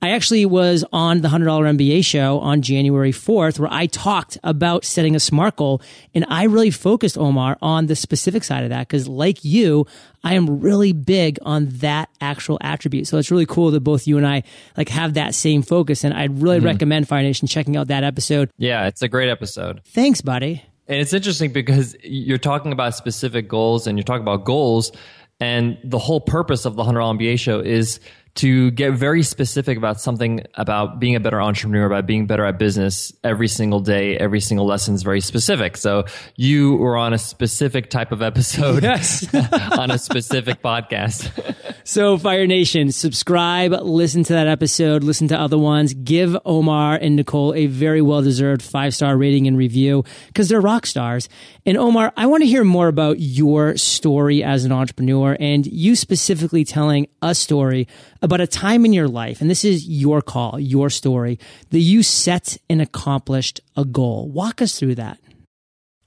I 0.01 0.09
actually 0.09 0.47
was 0.47 0.83
on 0.91 1.21
the 1.21 1.27
$100 1.27 1.45
MBA 1.45 2.03
show 2.03 2.39
on 2.39 2.63
January 2.63 3.11
4th 3.11 3.59
where 3.59 3.71
I 3.71 3.85
talked 3.85 4.39
about 4.43 4.83
setting 4.83 5.15
a 5.15 5.19
SMART 5.19 5.57
goal. 5.57 5.83
And 6.15 6.25
I 6.27 6.45
really 6.45 6.71
focused, 6.71 7.19
Omar, 7.19 7.59
on 7.61 7.85
the 7.85 7.95
specific 7.95 8.43
side 8.43 8.63
of 8.63 8.69
that 8.71 8.88
because, 8.88 9.07
like 9.07 9.45
you, 9.45 9.85
I 10.23 10.33
am 10.33 10.61
really 10.61 10.93
big 10.93 11.38
on 11.43 11.67
that 11.79 12.09
actual 12.19 12.57
attribute. 12.61 13.05
So 13.05 13.19
it's 13.19 13.29
really 13.29 13.45
cool 13.45 13.69
that 13.71 13.81
both 13.81 14.07
you 14.07 14.17
and 14.17 14.25
I 14.25 14.41
like 14.75 14.89
have 14.89 15.13
that 15.13 15.35
same 15.35 15.61
focus. 15.61 16.03
And 16.03 16.15
I'd 16.15 16.41
really 16.41 16.57
mm-hmm. 16.57 16.65
recommend 16.65 17.07
Fire 17.07 17.21
Nation 17.21 17.47
checking 17.47 17.77
out 17.77 17.89
that 17.89 18.03
episode. 18.03 18.49
Yeah, 18.57 18.88
it's 18.88 19.03
a 19.03 19.07
great 19.07 19.29
episode. 19.29 19.81
Thanks, 19.85 20.21
buddy. 20.21 20.63
And 20.91 20.99
it's 20.99 21.13
interesting 21.13 21.53
because 21.53 21.95
you're 22.03 22.38
talking 22.38 22.73
about 22.73 22.95
specific 22.95 23.47
goals 23.47 23.88
and 23.88 23.97
you're 23.97 24.03
talking 24.03 24.23
about 24.23 24.43
goals. 24.43 24.91
And 25.39 25.77
the 25.85 25.97
whole 25.97 26.19
purpose 26.19 26.65
of 26.65 26.75
the 26.75 26.83
$100 26.83 27.17
MBA 27.17 27.39
show 27.39 27.61
is 27.61 28.01
to 28.35 28.71
get 28.71 28.91
very 28.91 29.23
specific 29.23 29.77
about 29.77 30.01
something 30.01 30.41
about 30.55 30.99
being 30.99 31.15
a 31.15 31.21
better 31.21 31.41
entrepreneur, 31.41 31.85
about 31.85 32.07
being 32.07 32.27
better 32.27 32.43
at 32.43 32.59
business 32.59 33.13
every 33.23 33.47
single 33.47 33.79
day, 33.79 34.17
every 34.17 34.41
single 34.41 34.65
lesson 34.65 34.93
is 34.93 35.01
very 35.01 35.21
specific. 35.21 35.77
So 35.77 36.03
you 36.35 36.75
were 36.75 36.97
on 36.97 37.13
a 37.13 37.17
specific 37.17 37.89
type 37.89 38.11
of 38.11 38.21
episode 38.21 38.83
yes. 38.83 39.33
on 39.71 39.91
a 39.91 39.97
specific 39.97 40.61
podcast. 40.61 41.31
so 41.83 42.17
Fire 42.17 42.47
Nation, 42.47 42.91
subscribe, 42.91 43.73
listen 43.81 44.23
to 44.23 44.33
that 44.33 44.47
episode, 44.47 45.03
listen 45.03 45.27
to 45.29 45.39
other 45.39 45.57
ones, 45.57 45.93
give 45.93 46.37
Omar 46.45 46.95
and 46.95 47.15
Nicole 47.15 47.53
a 47.53 47.65
very 47.67 48.01
well 48.01 48.21
deserved 48.21 48.61
five 48.61 48.93
star 48.93 49.17
rating 49.17 49.47
and 49.47 49.57
review 49.57 50.03
because 50.27 50.49
they're 50.49 50.61
rock 50.61 50.85
stars. 50.85 51.29
And 51.65 51.77
Omar, 51.77 52.13
I 52.17 52.25
want 52.27 52.43
to 52.43 52.47
hear 52.47 52.63
more 52.63 52.87
about 52.87 53.19
your 53.19 53.77
story 53.77 54.43
as 54.43 54.65
an 54.65 54.71
entrepreneur 54.71 55.38
and 55.39 55.65
you 55.65 55.95
specifically 55.95 56.63
telling 56.63 57.07
a 57.21 57.35
story 57.35 57.88
about 58.21 58.41
a 58.41 58.47
time 58.47 58.85
in 58.85 58.93
your 58.93 59.07
life, 59.07 59.41
and 59.41 59.50
this 59.50 59.65
is 59.65 59.88
your 59.88 60.21
call, 60.21 60.59
your 60.59 60.89
story, 60.89 61.39
that 61.69 61.79
you 61.79 62.03
set 62.03 62.57
and 62.69 62.81
accomplished 62.81 63.61
a 63.75 63.85
goal. 63.85 64.29
Walk 64.29 64.61
us 64.61 64.77
through 64.77 64.95
that. 64.95 65.19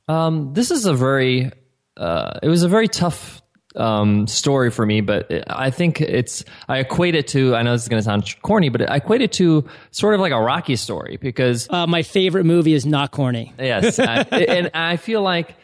Um, 0.08 0.52
this 0.52 0.70
is 0.70 0.86
a 0.86 0.94
very, 0.94 1.50
uh, 1.96 2.38
it 2.42 2.48
was 2.48 2.62
a 2.62 2.68
very 2.68 2.88
tough 2.88 3.42
um, 3.76 4.26
story 4.26 4.70
for 4.70 4.86
me, 4.86 5.00
but 5.00 5.30
I 5.48 5.70
think 5.70 6.00
it's, 6.00 6.44
I 6.68 6.78
equate 6.78 7.14
it 7.14 7.28
to, 7.28 7.54
I 7.54 7.62
know 7.62 7.72
this 7.72 7.82
is 7.82 7.88
going 7.88 8.00
to 8.00 8.04
sound 8.04 8.34
corny, 8.42 8.68
but 8.68 8.88
I 8.88 8.96
equate 8.96 9.20
it 9.20 9.32
to 9.34 9.68
sort 9.90 10.14
of 10.14 10.20
like 10.20 10.32
a 10.32 10.40
Rocky 10.40 10.76
story 10.76 11.18
because. 11.20 11.68
Uh, 11.70 11.86
my 11.86 12.02
favorite 12.02 12.44
movie 12.44 12.74
is 12.74 12.86
not 12.86 13.10
corny. 13.10 13.52
Yes. 13.58 13.98
I, 13.98 14.22
and 14.30 14.70
I 14.74 14.96
feel 14.96 15.22
like 15.22 15.56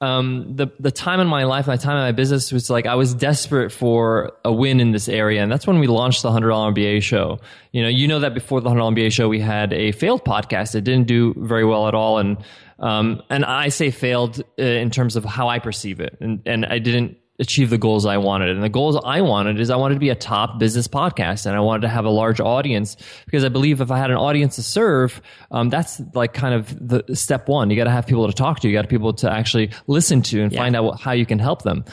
um, 0.00 0.56
the 0.56 0.66
the 0.78 0.90
time 0.90 1.20
in 1.20 1.26
my 1.26 1.44
life, 1.44 1.66
my 1.66 1.76
time 1.76 1.96
in 1.96 2.02
my 2.02 2.12
business 2.12 2.52
was 2.52 2.68
like 2.68 2.84
I 2.84 2.96
was 2.96 3.14
desperate 3.14 3.72
for 3.72 4.32
a 4.44 4.52
win 4.52 4.78
in 4.78 4.92
this 4.92 5.08
area, 5.08 5.42
and 5.42 5.50
that's 5.50 5.66
when 5.66 5.78
we 5.78 5.86
launched 5.86 6.22
the 6.22 6.30
hundred 6.30 6.50
dollar 6.50 6.72
MBA 6.72 7.02
show. 7.02 7.40
You 7.72 7.82
know, 7.82 7.88
you 7.88 8.06
know 8.06 8.20
that 8.20 8.34
before 8.34 8.60
the 8.60 8.68
hundred 8.68 8.80
dollar 8.80 8.92
MBA 8.94 9.12
show, 9.12 9.28
we 9.28 9.40
had 9.40 9.72
a 9.72 9.92
failed 9.92 10.22
podcast 10.22 10.72
that 10.72 10.82
didn't 10.82 11.06
do 11.06 11.32
very 11.38 11.64
well 11.64 11.88
at 11.88 11.94
all, 11.94 12.18
and 12.18 12.36
um, 12.78 13.22
and 13.30 13.42
I 13.44 13.70
say 13.70 13.90
failed 13.90 14.42
uh, 14.58 14.62
in 14.62 14.90
terms 14.90 15.16
of 15.16 15.24
how 15.24 15.48
I 15.48 15.60
perceive 15.60 16.00
it, 16.00 16.18
and 16.20 16.42
and 16.44 16.66
I 16.66 16.78
didn't 16.78 17.16
achieve 17.38 17.70
the 17.70 17.78
goals 17.78 18.06
I 18.06 18.16
wanted. 18.16 18.50
And 18.50 18.62
the 18.62 18.68
goals 18.68 18.98
I 19.04 19.20
wanted 19.20 19.60
is 19.60 19.70
I 19.70 19.76
wanted 19.76 19.94
to 19.94 20.00
be 20.00 20.08
a 20.08 20.14
top 20.14 20.58
business 20.58 20.88
podcast 20.88 21.46
and 21.46 21.54
I 21.54 21.60
wanted 21.60 21.82
to 21.82 21.88
have 21.88 22.04
a 22.04 22.10
large 22.10 22.40
audience 22.40 22.96
because 23.24 23.44
I 23.44 23.48
believe 23.48 23.80
if 23.80 23.90
I 23.90 23.98
had 23.98 24.10
an 24.10 24.16
audience 24.16 24.56
to 24.56 24.62
serve, 24.62 25.20
um, 25.50 25.68
that's 25.68 26.00
like 26.14 26.32
kind 26.32 26.54
of 26.54 26.88
the 26.88 27.14
step 27.14 27.48
one. 27.48 27.70
You 27.70 27.76
got 27.76 27.84
to 27.84 27.90
have 27.90 28.06
people 28.06 28.26
to 28.26 28.32
talk 28.32 28.60
to. 28.60 28.68
You 28.68 28.74
got 28.74 28.82
to 28.82 28.88
people 28.88 29.12
to 29.14 29.30
actually 29.30 29.70
listen 29.86 30.22
to 30.22 30.42
and 30.42 30.52
yeah. 30.52 30.60
find 30.60 30.74
out 30.76 30.84
what, 30.84 31.00
how 31.00 31.12
you 31.12 31.26
can 31.26 31.38
help 31.38 31.62
them. 31.62 31.84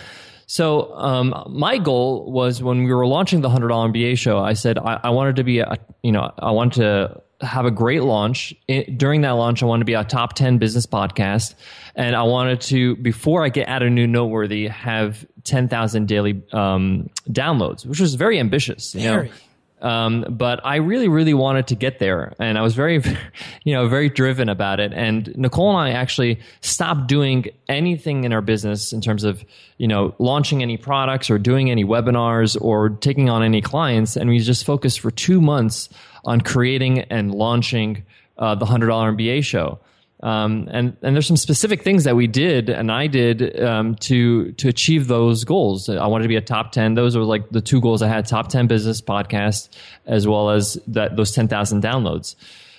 So 0.45 0.93
um, 0.95 1.33
my 1.49 1.77
goal 1.77 2.31
was 2.31 2.61
when 2.61 2.83
we 2.83 2.93
were 2.93 3.07
launching 3.07 3.41
the 3.41 3.49
hundred 3.49 3.69
dollar 3.69 3.89
MBA 3.89 4.17
show, 4.17 4.39
I 4.39 4.53
said 4.53 4.77
I, 4.77 4.99
I, 5.03 5.09
wanted 5.09 5.37
to 5.37 5.43
be 5.43 5.59
a, 5.59 5.77
you 6.03 6.11
know, 6.11 6.31
I 6.37 6.51
wanted 6.51 6.73
to 6.81 7.21
have 7.43 7.65
a 7.65 7.71
great 7.71 8.03
launch. 8.03 8.53
It, 8.67 8.97
during 8.97 9.21
that 9.21 9.31
launch, 9.31 9.61
I 9.61 9.65
wanted 9.65 9.81
to 9.81 9.85
be 9.85 9.93
a 9.93 10.03
top 10.03 10.33
10 10.33 10.57
business 10.57 10.85
podcast. 10.85 11.55
And 11.95 12.15
I 12.15 12.23
wanted 12.23 12.61
to, 12.61 12.95
before 12.97 13.43
I 13.43 13.49
get 13.49 13.67
out 13.67 13.83
of 13.83 13.91
New 13.91 14.07
Noteworthy, 14.07 14.67
have 14.67 15.25
10,000 15.43 16.07
daily 16.07 16.41
um, 16.51 17.09
downloads, 17.29 17.85
which 17.85 17.99
was 17.99 18.15
very 18.15 18.39
ambitious. 18.39 18.93
Very. 18.93 19.27
You 19.27 19.33
know? 19.33 19.39
Um, 19.83 20.25
but 20.29 20.65
I 20.65 20.77
really, 20.77 21.09
really 21.09 21.33
wanted 21.33 21.67
to 21.67 21.75
get 21.75 21.99
there, 21.99 22.33
and 22.39 22.57
I 22.57 22.61
was 22.61 22.73
very, 22.73 23.03
you 23.63 23.73
know, 23.73 23.87
very 23.89 24.09
driven 24.09 24.47
about 24.47 24.79
it. 24.79 24.93
And 24.93 25.35
Nicole 25.37 25.77
and 25.77 25.77
I 25.77 25.91
actually 25.91 26.39
stopped 26.61 27.07
doing 27.07 27.47
anything 27.67 28.23
in 28.23 28.31
our 28.31 28.41
business 28.41 28.93
in 28.93 29.01
terms 29.01 29.25
of, 29.25 29.43
you 29.77 29.89
know, 29.89 30.15
launching 30.19 30.63
any 30.63 30.77
products 30.77 31.29
or 31.29 31.37
doing 31.37 31.69
any 31.69 31.83
webinars 31.83 32.59
or 32.59 32.89
taking 32.89 33.29
on 33.29 33.43
any 33.43 33.61
clients, 33.61 34.15
and 34.15 34.29
we 34.29 34.39
just 34.39 34.65
focused 34.65 35.01
for 35.01 35.11
two 35.11 35.41
months 35.41 35.89
on 36.23 36.39
creating 36.39 36.99
and 36.99 37.35
launching 37.35 38.03
uh, 38.37 38.55
the 38.55 38.65
hundred 38.65 38.87
dollar 38.87 39.11
MBA 39.11 39.43
show. 39.43 39.79
Um, 40.23 40.69
and 40.71 40.95
and 41.01 41.13
there's 41.13 41.27
some 41.27 41.35
specific 41.35 41.83
things 41.83 42.05
that 42.05 42.15
we 42.15 42.27
did 42.27 42.69
and 42.69 42.89
I 42.89 43.07
did 43.07 43.59
um, 43.61 43.95
to 43.95 44.53
to 44.53 44.69
achieve 44.69 45.07
those 45.07 45.43
goals. 45.43 45.89
I 45.89 46.07
wanted 46.07 46.23
to 46.23 46.29
be 46.29 46.37
a 46.37 46.41
top 46.41 46.71
ten. 46.71 46.93
Those 46.93 47.17
were 47.17 47.25
like 47.25 47.49
the 47.49 47.59
two 47.59 47.81
goals 47.81 48.01
I 48.01 48.07
had: 48.07 48.25
top 48.25 48.47
ten 48.47 48.67
business 48.67 49.01
podcast, 49.01 49.67
as 50.05 50.25
well 50.25 50.49
as 50.49 50.79
that 50.87 51.17
those 51.17 51.33
ten 51.33 51.49
thousand 51.49 51.83
downloads. 51.83 52.35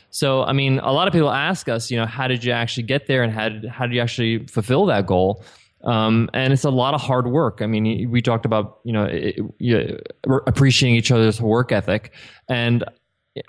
So 0.09 0.43
I 0.43 0.55
mean, 0.55 0.79
a 0.79 0.91
lot 0.91 1.07
of 1.07 1.13
people 1.13 1.31
ask 1.31 1.69
us, 1.69 1.91
you 1.91 1.99
know, 1.99 2.07
how 2.07 2.29
did 2.29 2.45
you 2.45 2.53
actually 2.53 2.85
get 2.85 3.09
there, 3.09 3.23
and 3.23 3.31
how 3.31 3.51
did, 3.51 3.67
how 3.67 3.85
did 3.87 3.95
you 3.95 4.01
actually 4.01 4.47
fulfill 4.47 4.87
that 4.87 5.07
goal? 5.07 5.45
Um, 5.83 6.31
and 6.33 6.51
it's 6.51 6.65
a 6.65 6.71
lot 6.71 6.95
of 6.95 7.03
hard 7.03 7.27
work. 7.27 7.61
I 7.61 7.67
mean, 7.67 8.11
we 8.11 8.23
talked 8.23 8.47
about 8.47 8.79
you 8.85 8.95
know 8.95 9.05
it, 9.05 9.39
it, 9.61 10.17
appreciating 10.25 10.97
each 10.97 11.11
other's 11.11 11.43
work 11.43 11.73
ethic, 11.73 12.13
and 12.49 12.85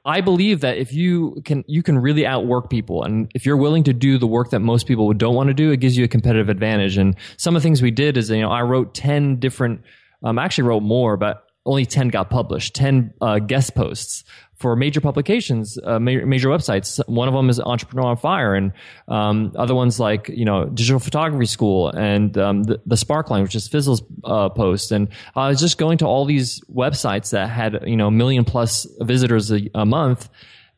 I 0.04 0.22
believe 0.22 0.62
that 0.62 0.78
if 0.78 0.94
you 0.94 1.42
can, 1.46 1.64
you 1.68 1.84
can 1.84 2.00
really 2.00 2.26
outwork 2.26 2.70
people. 2.70 3.04
And 3.04 3.32
if 3.36 3.46
you're 3.46 3.58
willing 3.58 3.84
to 3.84 3.94
do 3.94 4.18
the 4.18 4.28
work 4.28 4.50
that 4.50 4.60
most 4.60 4.88
people 4.88 5.12
don't 5.14 5.36
want 5.36 5.48
to 5.48 5.54
do, 5.54 5.72
it 5.72 5.78
gives 5.78 5.96
you 5.98 6.04
a 6.04 6.08
competitive 6.08 6.50
advantage. 6.50 6.98
And 6.98 7.16
some 7.38 7.56
of 7.56 7.62
the 7.62 7.66
things 7.68 7.82
we 7.82 7.92
did 7.92 8.18
is, 8.18 8.30
you 8.30 8.42
know, 8.42 8.50
I 8.50 8.64
wrote 8.64 8.96
10 8.96 9.40
different, 9.40 9.82
um, 10.24 10.40
I 10.40 10.46
actually 10.46 10.68
wrote 10.68 10.82
more, 10.82 11.18
but 11.18 11.46
only 11.68 11.86
10 11.86 12.10
got 12.10 12.30
published, 12.30 12.76
10 12.76 13.14
uh, 13.22 13.40
guest 13.40 13.76
posts 13.76 14.24
for 14.58 14.76
major 14.76 15.02
publications, 15.02 15.78
uh, 15.84 16.00
major, 16.00 16.26
major, 16.26 16.50
websites. 16.50 17.06
One 17.10 17.28
of 17.28 17.34
them 17.34 17.50
is 17.50 17.60
Entrepreneur 17.60 18.08
on 18.08 18.18
Fire, 18.18 18.56
and 18.56 18.72
um, 19.08 19.52
other 19.56 19.76
ones 19.76 20.00
like 20.00 20.30
you 20.30 20.46
know 20.46 20.66
Digital 20.66 21.00
Photography 21.00 21.46
School 21.46 21.90
and 21.90 22.38
um, 22.38 22.64
the, 22.64 22.82
the, 22.86 22.96
Sparkline, 22.96 23.44
which 23.44 23.56
is 23.56 23.68
Fizzle's 23.68 24.02
uh, 24.24 24.50
post. 24.50 24.92
And 24.92 25.10
I 25.36 25.50
was 25.50 25.60
just 25.60 25.78
going 25.78 25.98
to 26.00 26.06
all 26.06 26.26
these 26.26 26.62
websites 26.74 27.32
that 27.32 27.50
had 27.50 27.84
you 27.86 27.98
know 27.98 28.08
a 28.08 28.12
million 28.12 28.46
plus 28.46 28.88
visitors 29.02 29.52
a, 29.52 29.70
a 29.76 29.86
month. 29.86 30.30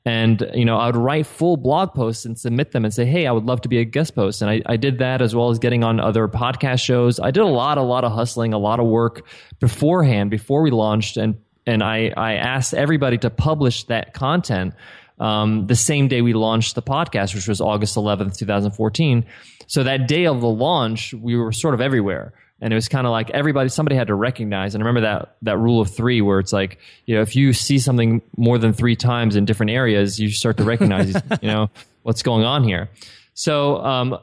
And 0.05 0.50
you 0.53 0.63
know, 0.63 0.77
I 0.77 0.86
would 0.86 0.96
write 0.96 1.27
full 1.27 1.57
blog 1.57 1.93
posts 1.93 2.24
and 2.24 2.39
submit 2.39 2.72
them 2.72 2.86
and 2.86 2.93
say, 2.93 3.05
"Hey, 3.05 3.27
I 3.27 3.31
would 3.31 3.46
love 3.46 3.62
to 3.62 3.69
be 3.69 3.77
a 3.79 3.86
guest 3.86 4.15
post." 4.15 4.41
And 4.41 4.50
I, 4.50 4.62
I 4.65 4.77
did 4.77 5.00
that 5.00 5.22
as 5.22 5.36
well 5.36 5.50
as 5.50 5.60
getting 5.60 5.84
on 5.84 6.00
other 6.00 6.27
podcast 6.29 6.81
shows. 6.81 7.19
I 7.19 7.29
did 7.29 7.41
a 7.41 7.48
lot, 7.48 7.77
a 7.77 7.81
lot 7.81 8.05
of 8.05 8.13
hustling, 8.13 8.53
a 8.53 8.57
lot 8.57 8.79
of 8.79 8.88
work 8.88 9.27
beforehand 9.60 10.31
before 10.31 10.62
we 10.62 10.72
launched, 10.72 11.17
and 11.17 11.38
and 11.67 11.83
I, 11.83 12.12
I 12.15 12.36
asked 12.36 12.74
everybody 12.74 13.17
to 13.19 13.29
publish 13.29 13.83
that 13.86 14.13
content 14.13 14.74
um, 15.19 15.67
the 15.67 15.75
same 15.75 16.07
day 16.07 16.21
we 16.21 16.33
launched 16.33 16.75
the 16.75 16.81
podcast, 16.81 17.36
which 17.36 17.47
was 17.47 17.59
August 17.59 17.95
11th, 17.95 18.38
2014. 18.38 19.25
So 19.67 19.83
that 19.83 20.07
day 20.07 20.25
of 20.25 20.41
the 20.41 20.47
launch, 20.47 21.13
we 21.13 21.36
were 21.36 21.51
sort 21.51 21.74
of 21.74 21.81
everywhere. 21.81 22.33
And 22.62 22.74
it 22.74 22.75
was 22.75 22.88
kind 22.88 23.05
of 23.05 23.12
like 23.12 23.29
everybody, 23.31 23.69
somebody 23.69 23.95
had 23.95 24.07
to 24.07 24.15
recognize. 24.15 24.74
And 24.74 24.83
I 24.83 24.88
remember 24.88 25.01
that, 25.01 25.36
that 25.43 25.57
rule 25.57 25.81
of 25.81 25.93
three 25.93 26.21
where 26.21 26.39
it's 26.39 26.53
like, 26.53 26.79
you 27.05 27.15
know, 27.15 27.21
if 27.21 27.36
you 27.36 27.53
see 27.53 27.77
something 27.77 28.21
more 28.36 28.57
than 28.57 28.74
three 28.74 28.95
times 28.95 29.36
in 29.36 29.45
different 29.45 29.71
areas, 29.71 30.19
you 30.19 30.31
start 30.31 30.57
to 30.57 30.63
recognize, 30.63 31.13
you 31.41 31.50
know, 31.50 31.69
what's 32.03 32.24
going 32.24 32.45
on 32.45 32.63
here. 32.63 32.89
So, 33.33 33.77
um, 33.83 34.17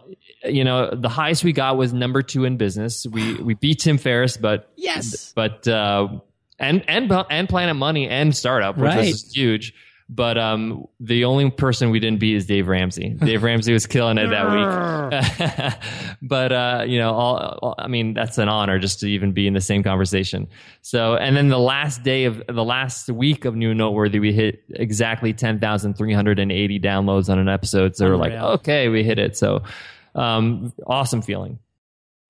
you 0.45 0.65
know, 0.65 0.91
the 0.93 1.09
highest 1.09 1.45
we 1.45 1.53
got 1.53 1.77
was 1.77 1.93
number 1.93 2.23
two 2.23 2.45
in 2.45 2.57
business. 2.57 3.07
We, 3.07 3.35
we 3.35 3.55
beat 3.55 3.81
Tim 3.81 3.99
Ferriss, 3.99 4.37
but, 4.37 4.73
yes, 4.77 5.33
but, 5.37 5.69
uh, 5.69 6.09
and 6.59 6.85
and 6.89 7.11
and 7.31 7.49
Planet 7.49 7.77
Money 7.77 8.09
and 8.09 8.35
Startup, 8.35 8.77
which 8.77 8.85
right. 8.85 9.09
was 9.09 9.33
huge. 9.35 9.75
But 10.09 10.37
um, 10.37 10.87
the 11.01 11.25
only 11.25 11.51
person 11.51 11.89
we 11.89 11.99
didn't 11.99 12.21
beat 12.21 12.37
is 12.37 12.45
Dave 12.45 12.69
Ramsey. 12.69 13.09
Dave 13.21 13.43
Ramsey 13.43 13.73
was 13.73 13.87
killing 13.87 14.19
it 14.19 14.29
that 14.29 14.51
week. 14.51 16.19
but 16.23 16.53
uh, 16.53 16.85
you 16.87 16.99
know, 16.99 17.15
all, 17.15 17.37
all, 17.63 17.75
I 17.79 17.89
mean, 17.89 18.13
that's 18.13 18.37
an 18.37 18.51
honor 18.51 18.79
just 18.79 19.01
to 19.01 19.07
even 19.07 19.33
be 19.33 19.47
in 19.47 19.55
the 19.55 19.63
same 19.63 19.83
conversation. 19.83 20.47
So, 20.83 21.17
and 21.17 21.35
then 21.35 21.49
the 21.49 21.59
last 21.59 22.03
day 22.03 22.25
of 22.25 22.43
the 22.47 22.65
last 22.65 23.09
week 23.09 23.47
of 23.47 23.57
New 23.57 23.75
Noteworthy, 23.75 24.19
we 24.19 24.33
hit 24.33 24.63
exactly 24.71 25.33
ten 25.33 25.59
thousand 25.59 25.95
three 25.95 26.13
hundred 26.13 26.39
and 26.39 26.53
eighty 26.53 26.79
downloads 26.79 27.31
on 27.31 27.39
an 27.39 27.49
episode. 27.49 27.97
So 27.97 28.07
we're 28.07 28.17
like, 28.17 28.33
okay, 28.33 28.89
we 28.89 29.05
hit 29.05 29.19
it. 29.19 29.39
So, 29.39 29.63
um, 30.15 30.75
awesome 30.87 31.23
feeling. 31.23 31.59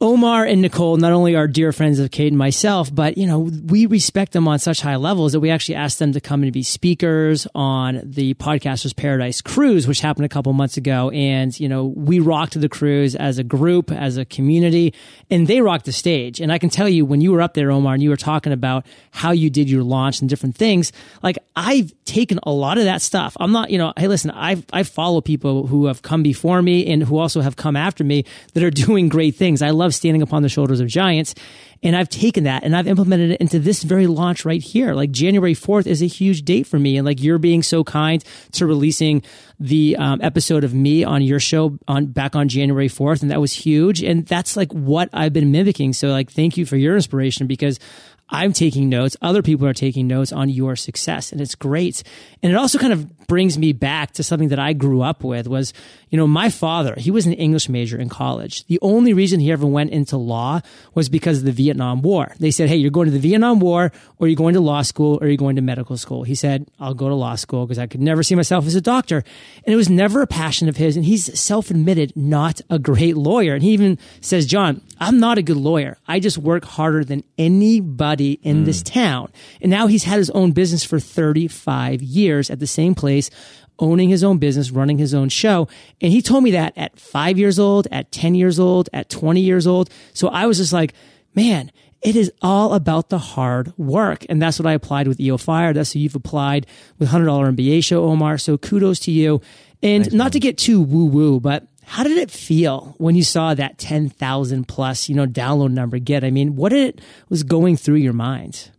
Omar 0.04 0.44
and 0.44 0.60
Nicole 0.60 0.98
not 0.98 1.12
only 1.12 1.34
are 1.34 1.48
dear 1.48 1.72
friends 1.72 1.98
of 1.98 2.10
Kate 2.10 2.28
and 2.28 2.36
myself, 2.36 2.94
but 2.94 3.16
you 3.16 3.26
know 3.26 3.38
we 3.38 3.86
respect 3.86 4.32
them 4.32 4.46
on 4.46 4.58
such 4.58 4.82
high 4.82 4.96
levels 4.96 5.32
that 5.32 5.40
we 5.40 5.48
actually 5.48 5.76
asked 5.76 5.98
them 5.98 6.12
to 6.12 6.20
come 6.20 6.42
and 6.42 6.52
be 6.52 6.62
speakers 6.62 7.46
on 7.54 8.02
the 8.04 8.34
Podcasters 8.34 8.94
Paradise 8.94 9.40
cruise, 9.40 9.88
which 9.88 10.00
happened 10.00 10.26
a 10.26 10.28
couple 10.28 10.52
months 10.52 10.76
ago. 10.76 11.08
And 11.08 11.58
you 11.58 11.70
know 11.70 11.86
we 11.86 12.20
rocked 12.20 12.60
the 12.60 12.68
cruise 12.68 13.16
as 13.16 13.38
a 13.38 13.42
group, 13.42 13.90
as 13.90 14.18
a 14.18 14.26
community, 14.26 14.92
and 15.30 15.46
they 15.46 15.62
rocked 15.62 15.86
the 15.86 15.92
stage. 15.92 16.38
And 16.38 16.52
I 16.52 16.58
can 16.58 16.68
tell 16.68 16.88
you 16.88 17.06
when 17.06 17.22
you 17.22 17.32
were 17.32 17.40
up 17.40 17.54
there, 17.54 17.70
Omar, 17.70 17.94
and 17.94 18.02
you 18.02 18.10
were 18.10 18.18
talking 18.18 18.52
about 18.52 18.84
how 19.10 19.30
you 19.30 19.48
did 19.48 19.70
your 19.70 19.84
launch 19.84 20.20
and 20.20 20.28
different 20.28 20.54
things, 20.54 20.92
like 21.22 21.38
I've 21.56 21.94
taken 22.04 22.38
a 22.42 22.52
lot 22.52 22.76
of 22.76 22.84
that 22.84 23.00
stuff. 23.00 23.38
I'm 23.40 23.52
not, 23.52 23.70
you 23.70 23.78
know, 23.78 23.94
hey, 23.96 24.08
listen, 24.08 24.32
I 24.32 24.62
I 24.70 24.82
follow 24.82 25.22
people 25.22 25.66
who 25.66 25.86
have 25.86 26.02
come 26.02 26.22
before 26.22 26.60
me 26.60 26.92
and 26.92 27.02
who 27.02 27.16
also 27.16 27.40
have 27.40 27.56
come 27.56 27.74
after 27.74 28.04
me 28.04 28.26
that 28.52 28.62
are 28.62 28.70
doing 28.84 29.08
great 29.08 29.36
things. 29.36 29.62
I 29.62 29.70
love 29.70 29.93
love 29.94 29.98
standing 29.98 30.22
upon 30.22 30.42
the 30.42 30.48
shoulders 30.48 30.80
of 30.80 30.88
giants. 30.88 31.34
And 31.82 31.94
I've 31.94 32.08
taken 32.08 32.44
that 32.44 32.64
and 32.64 32.74
I've 32.74 32.86
implemented 32.86 33.32
it 33.32 33.40
into 33.40 33.58
this 33.58 33.82
very 33.82 34.06
launch 34.06 34.44
right 34.46 34.62
here. 34.62 34.94
Like 34.94 35.10
January 35.10 35.54
4th 35.54 35.86
is 35.86 36.02
a 36.02 36.06
huge 36.06 36.42
date 36.42 36.66
for 36.66 36.78
me. 36.78 36.96
And 36.96 37.04
like 37.04 37.22
you're 37.22 37.38
being 37.38 37.62
so 37.62 37.84
kind 37.84 38.24
to 38.52 38.66
releasing 38.66 39.22
the 39.60 39.96
um, 39.98 40.20
episode 40.22 40.64
of 40.64 40.72
me 40.72 41.04
on 41.04 41.22
your 41.22 41.38
show 41.38 41.78
on 41.86 42.06
back 42.06 42.34
on 42.34 42.48
January 42.48 42.88
4th. 42.88 43.22
And 43.22 43.30
that 43.30 43.40
was 43.40 43.52
huge. 43.52 44.02
And 44.02 44.26
that's 44.26 44.56
like 44.56 44.72
what 44.72 45.10
I've 45.12 45.32
been 45.32 45.52
mimicking. 45.52 45.92
So 45.92 46.08
like, 46.08 46.30
thank 46.30 46.56
you 46.56 46.64
for 46.64 46.76
your 46.76 46.96
inspiration 46.96 47.46
because 47.46 47.78
I'm 48.28 48.52
taking 48.52 48.88
notes. 48.88 49.16
Other 49.20 49.42
people 49.42 49.66
are 49.66 49.74
taking 49.74 50.06
notes 50.06 50.32
on 50.32 50.48
your 50.48 50.76
success 50.76 51.30
and 51.30 51.40
it's 51.40 51.54
great. 51.54 52.02
And 52.42 52.50
it 52.50 52.56
also 52.56 52.78
kind 52.78 52.92
of 52.92 53.26
brings 53.26 53.58
me 53.58 53.72
back 53.72 54.12
to 54.12 54.22
something 54.22 54.48
that 54.48 54.58
I 54.58 54.72
grew 54.72 55.02
up 55.02 55.22
with 55.22 55.46
was, 55.46 55.72
you 56.08 56.16
know, 56.16 56.26
my 56.26 56.48
father, 56.48 56.94
he 56.96 57.10
was 57.10 57.26
an 57.26 57.34
English 57.34 57.68
major 57.68 57.98
in 57.98 58.08
college. 58.08 58.66
The 58.66 58.78
only 58.80 59.12
reason 59.12 59.40
he 59.40 59.52
ever 59.52 59.66
went 59.66 59.90
into 59.90 60.16
law 60.16 60.60
was 60.94 61.08
because 61.08 61.38
of 61.38 61.44
the 61.44 61.52
Vietnam 61.52 62.00
War. 62.00 62.34
They 62.38 62.50
said, 62.50 62.68
Hey, 62.68 62.76
you're 62.76 62.90
going 62.90 63.06
to 63.06 63.12
the 63.12 63.18
Vietnam 63.18 63.60
War 63.60 63.92
or 64.18 64.26
you're 64.26 64.36
going 64.36 64.54
to 64.54 64.60
law 64.60 64.82
school 64.82 65.18
or 65.20 65.28
you're 65.28 65.36
going 65.36 65.56
to 65.56 65.62
medical 65.62 65.96
school. 65.98 66.22
He 66.22 66.34
said, 66.34 66.66
I'll 66.80 66.94
go 66.94 67.08
to 67.08 67.14
law 67.14 67.34
school 67.34 67.66
because 67.66 67.78
I 67.78 67.86
could 67.86 68.00
never 68.00 68.22
see 68.22 68.34
myself 68.34 68.66
as 68.66 68.74
a 68.74 68.80
doctor. 68.80 69.22
And 69.64 69.72
it 69.72 69.76
was 69.76 69.90
never 69.90 70.22
a 70.22 70.26
passion 70.26 70.68
of 70.68 70.76
his. 70.76 70.96
And 70.96 71.04
he's 71.04 71.38
self 71.38 71.70
admitted 71.70 72.16
not 72.16 72.62
a 72.70 72.78
great 72.78 73.16
lawyer. 73.16 73.54
And 73.54 73.62
he 73.62 73.72
even 73.72 73.98
says, 74.22 74.46
John, 74.46 74.80
I'm 75.00 75.18
not 75.18 75.38
a 75.38 75.42
good 75.42 75.56
lawyer. 75.56 75.98
I 76.06 76.20
just 76.20 76.38
work 76.38 76.64
harder 76.64 77.04
than 77.04 77.24
anybody 77.38 78.40
in 78.42 78.62
mm. 78.62 78.64
this 78.64 78.82
town. 78.82 79.30
And 79.60 79.70
now 79.70 79.86
he's 79.86 80.04
had 80.04 80.18
his 80.18 80.30
own 80.30 80.52
business 80.52 80.84
for 80.84 81.00
35 81.00 82.02
years 82.02 82.50
at 82.50 82.60
the 82.60 82.66
same 82.66 82.94
place 82.94 83.30
owning 83.78 84.08
his 84.08 84.22
own 84.22 84.38
business, 84.38 84.70
running 84.70 84.98
his 84.98 85.14
own 85.14 85.28
show. 85.28 85.68
And 86.00 86.12
he 86.12 86.22
told 86.22 86.44
me 86.44 86.52
that 86.52 86.72
at 86.76 86.98
five 86.98 87.38
years 87.38 87.58
old, 87.58 87.88
at 87.90 88.12
10 88.12 88.34
years 88.34 88.58
old, 88.58 88.88
at 88.92 89.08
20 89.08 89.40
years 89.40 89.66
old. 89.66 89.90
So 90.12 90.28
I 90.28 90.46
was 90.46 90.58
just 90.58 90.72
like, 90.72 90.94
man, 91.34 91.72
it 92.02 92.16
is 92.16 92.30
all 92.42 92.74
about 92.74 93.08
the 93.08 93.18
hard 93.18 93.76
work. 93.78 94.26
And 94.28 94.40
that's 94.40 94.58
what 94.58 94.66
I 94.66 94.72
applied 94.72 95.08
with 95.08 95.18
EO 95.18 95.38
Fire. 95.38 95.72
That's 95.72 95.90
what 95.90 95.96
you've 95.96 96.14
applied 96.14 96.66
with 96.98 97.08
$100 97.08 97.56
MBA 97.56 97.82
show, 97.82 98.04
Omar. 98.04 98.38
So 98.38 98.58
kudos 98.58 99.00
to 99.00 99.10
you. 99.10 99.40
And 99.82 100.12
not 100.14 100.32
to 100.32 100.40
get 100.40 100.56
too 100.56 100.80
woo 100.80 101.06
woo, 101.06 101.40
but 101.40 101.66
how 101.86 102.02
did 102.02 102.18
it 102.18 102.30
feel 102.30 102.94
when 102.98 103.14
you 103.14 103.22
saw 103.22 103.54
that 103.54 103.78
10,000 103.78 104.66
plus, 104.66 105.08
you 105.08 105.14
know, 105.14 105.26
download 105.26 105.72
number 105.72 105.98
get? 105.98 106.24
I 106.24 106.30
mean, 106.30 106.56
what 106.56 106.72
it 106.72 107.00
was 107.28 107.42
going 107.42 107.76
through 107.76 107.96
your 107.96 108.12
mind? 108.12 108.70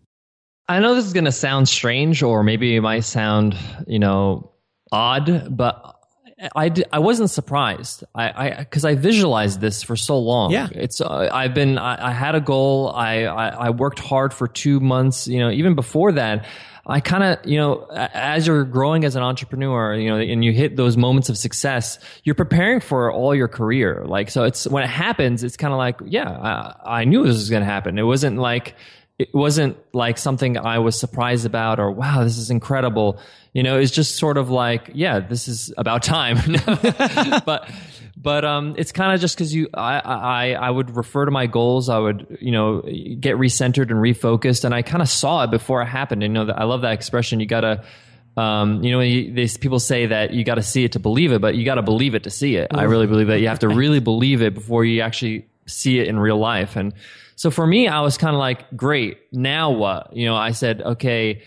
I 0.68 0.80
know 0.80 0.96
this 0.96 1.06
is 1.06 1.14
going 1.14 1.26
to 1.26 1.32
sound 1.32 1.70
strange 1.70 2.24
or 2.24 2.44
maybe 2.44 2.76
it 2.76 2.82
might 2.82 3.02
sound, 3.02 3.56
you 3.88 4.00
know, 4.00 4.52
odd, 4.92 5.56
but 5.56 5.96
I, 6.56 6.72
I 6.92 7.00
wasn't 7.00 7.30
surprised. 7.30 8.04
I, 8.14 8.60
I, 8.60 8.64
cause 8.66 8.84
I 8.84 8.96
visualized 8.96 9.62
this 9.62 9.84
for 9.84 9.96
so 9.96 10.20
long. 10.20 10.52
Yeah. 10.52 10.68
It's, 10.72 11.02
uh, 11.02 11.30
I've 11.32 11.54
been, 11.54 11.78
I, 11.78 12.10
I, 12.10 12.12
had 12.12 12.36
a 12.36 12.42
goal. 12.42 12.92
I, 12.94 13.24
I, 13.24 13.48
I 13.50 13.70
worked 13.70 14.00
hard 14.00 14.34
for 14.34 14.48
two 14.48 14.80
months, 14.80 15.28
you 15.28 15.40
know, 15.40 15.52
even 15.52 15.76
before 15.76 16.14
that. 16.14 16.46
I 16.88 17.00
kind 17.00 17.24
of, 17.24 17.46
you 17.46 17.58
know, 17.58 17.88
as 17.89 18.46
you're 18.46 18.63
growing 18.63 19.06
as 19.06 19.15
an 19.15 19.24
entrepreneur, 19.24 19.96
you 19.96 20.10
know, 20.10 20.18
and 20.18 20.46
you 20.46 20.51
hit 20.51 20.75
those 20.75 20.96
moments 20.96 21.30
of 21.30 21.38
success, 21.38 21.98
you're 22.24 22.36
preparing 22.36 22.80
for 22.80 23.12
all 23.12 23.34
your 23.34 23.48
career. 23.48 24.04
Like, 24.06 24.30
so 24.30 24.44
it's 24.44 24.68
when 24.68 24.84
it 24.84 24.89
happens, 24.89 25.44
it's 25.44 25.58
kind 25.58 25.74
of 25.74 25.80
like, 25.80 26.00
yeah, 26.06 26.30
I, 26.30 27.01
I 27.01 27.06
knew 27.06 27.24
this 27.24 27.38
was 27.38 27.50
going 27.50 27.62
to 27.62 27.65
happen. 27.65 27.98
It 27.98 28.04
wasn't 28.04 28.38
like, 28.38 28.75
it 29.18 29.34
wasn't 29.34 29.77
like 29.94 30.20
something 30.20 30.58
I 30.58 30.80
was 30.80 31.00
surprised 31.00 31.46
about 31.46 31.80
or 31.80 31.89
wow, 31.89 32.24
this 32.24 32.38
is 32.38 32.51
incredible. 32.51 33.20
You 33.54 33.63
know, 33.63 33.80
it's 33.80 33.92
just 33.92 34.18
sort 34.18 34.38
of 34.38 34.51
like, 34.51 34.92
yeah, 34.94 35.20
this 35.20 35.48
is 35.48 35.74
about 35.77 36.04
time. 36.04 36.38
but 37.46 37.68
but 38.25 38.44
um, 38.44 38.74
it's 38.75 38.91
kind 38.91 39.13
of 39.13 39.22
just 39.22 39.36
because 39.38 39.53
you, 39.53 39.70
I, 39.72 40.00
I, 40.00 40.51
I 40.53 40.72
would 40.72 40.96
refer 40.96 41.25
to 41.25 41.32
my 41.32 41.46
goals. 41.46 41.89
I 41.89 42.00
would, 42.00 42.39
you 42.41 42.51
know, 42.51 42.82
get 42.82 43.36
recentered 43.36 43.91
and 43.91 44.00
refocused, 44.01 44.65
and 44.65 44.74
I 44.74 44.82
kind 44.82 45.03
of 45.03 45.10
saw 45.10 45.44
it 45.44 45.51
before 45.51 45.84
it 45.84 45.86
happened. 45.86 46.24
And, 46.24 46.36
you 46.36 46.44
know, 46.44 46.51
I 46.51 46.63
love 46.63 46.82
that 46.82 46.94
expression. 46.94 47.39
You 47.39 47.46
gotta, 47.46 47.84
um, 48.36 48.84
you 48.84 48.89
know, 48.89 49.00
you, 49.01 49.32
these 49.32 49.58
people 49.58 49.79
say 49.79 50.08
that 50.08 50.34
you 50.34 50.44
got 50.44 50.55
to 50.55 50.63
see 50.63 50.84
it 50.84 50.94
to 50.94 51.00
believe 51.00 51.34
it, 51.34 51.39
but 51.39 51.53
you 51.53 51.65
got 51.65 51.75
to 51.75 51.84
believe 51.84 52.15
it 52.15 52.24
to 52.24 52.32
see 52.32 52.55
it. 52.55 52.72
I 52.74 52.86
really 52.86 53.05
believe 53.05 53.27
that 53.27 53.41
you 53.41 53.48
have 53.48 53.60
to 53.60 53.67
really 53.84 54.00
believe 54.00 54.41
it 54.41 54.55
before 54.55 54.84
you 54.84 55.01
actually 55.01 55.48
see 55.67 56.00
it 56.00 56.08
in 56.08 56.17
real 56.17 56.39
life. 56.39 56.77
And 56.77 56.94
so 57.36 57.51
for 57.51 57.67
me, 57.67 57.88
I 57.88 58.01
was 58.01 58.17
kind 58.17 58.36
of 58.36 58.39
like, 58.39 58.75
great. 58.75 59.20
Now 59.32 59.70
what? 59.70 60.15
You 60.15 60.25
know, 60.25 60.36
I 60.36 60.50
said, 60.50 60.82
okay, 60.82 61.44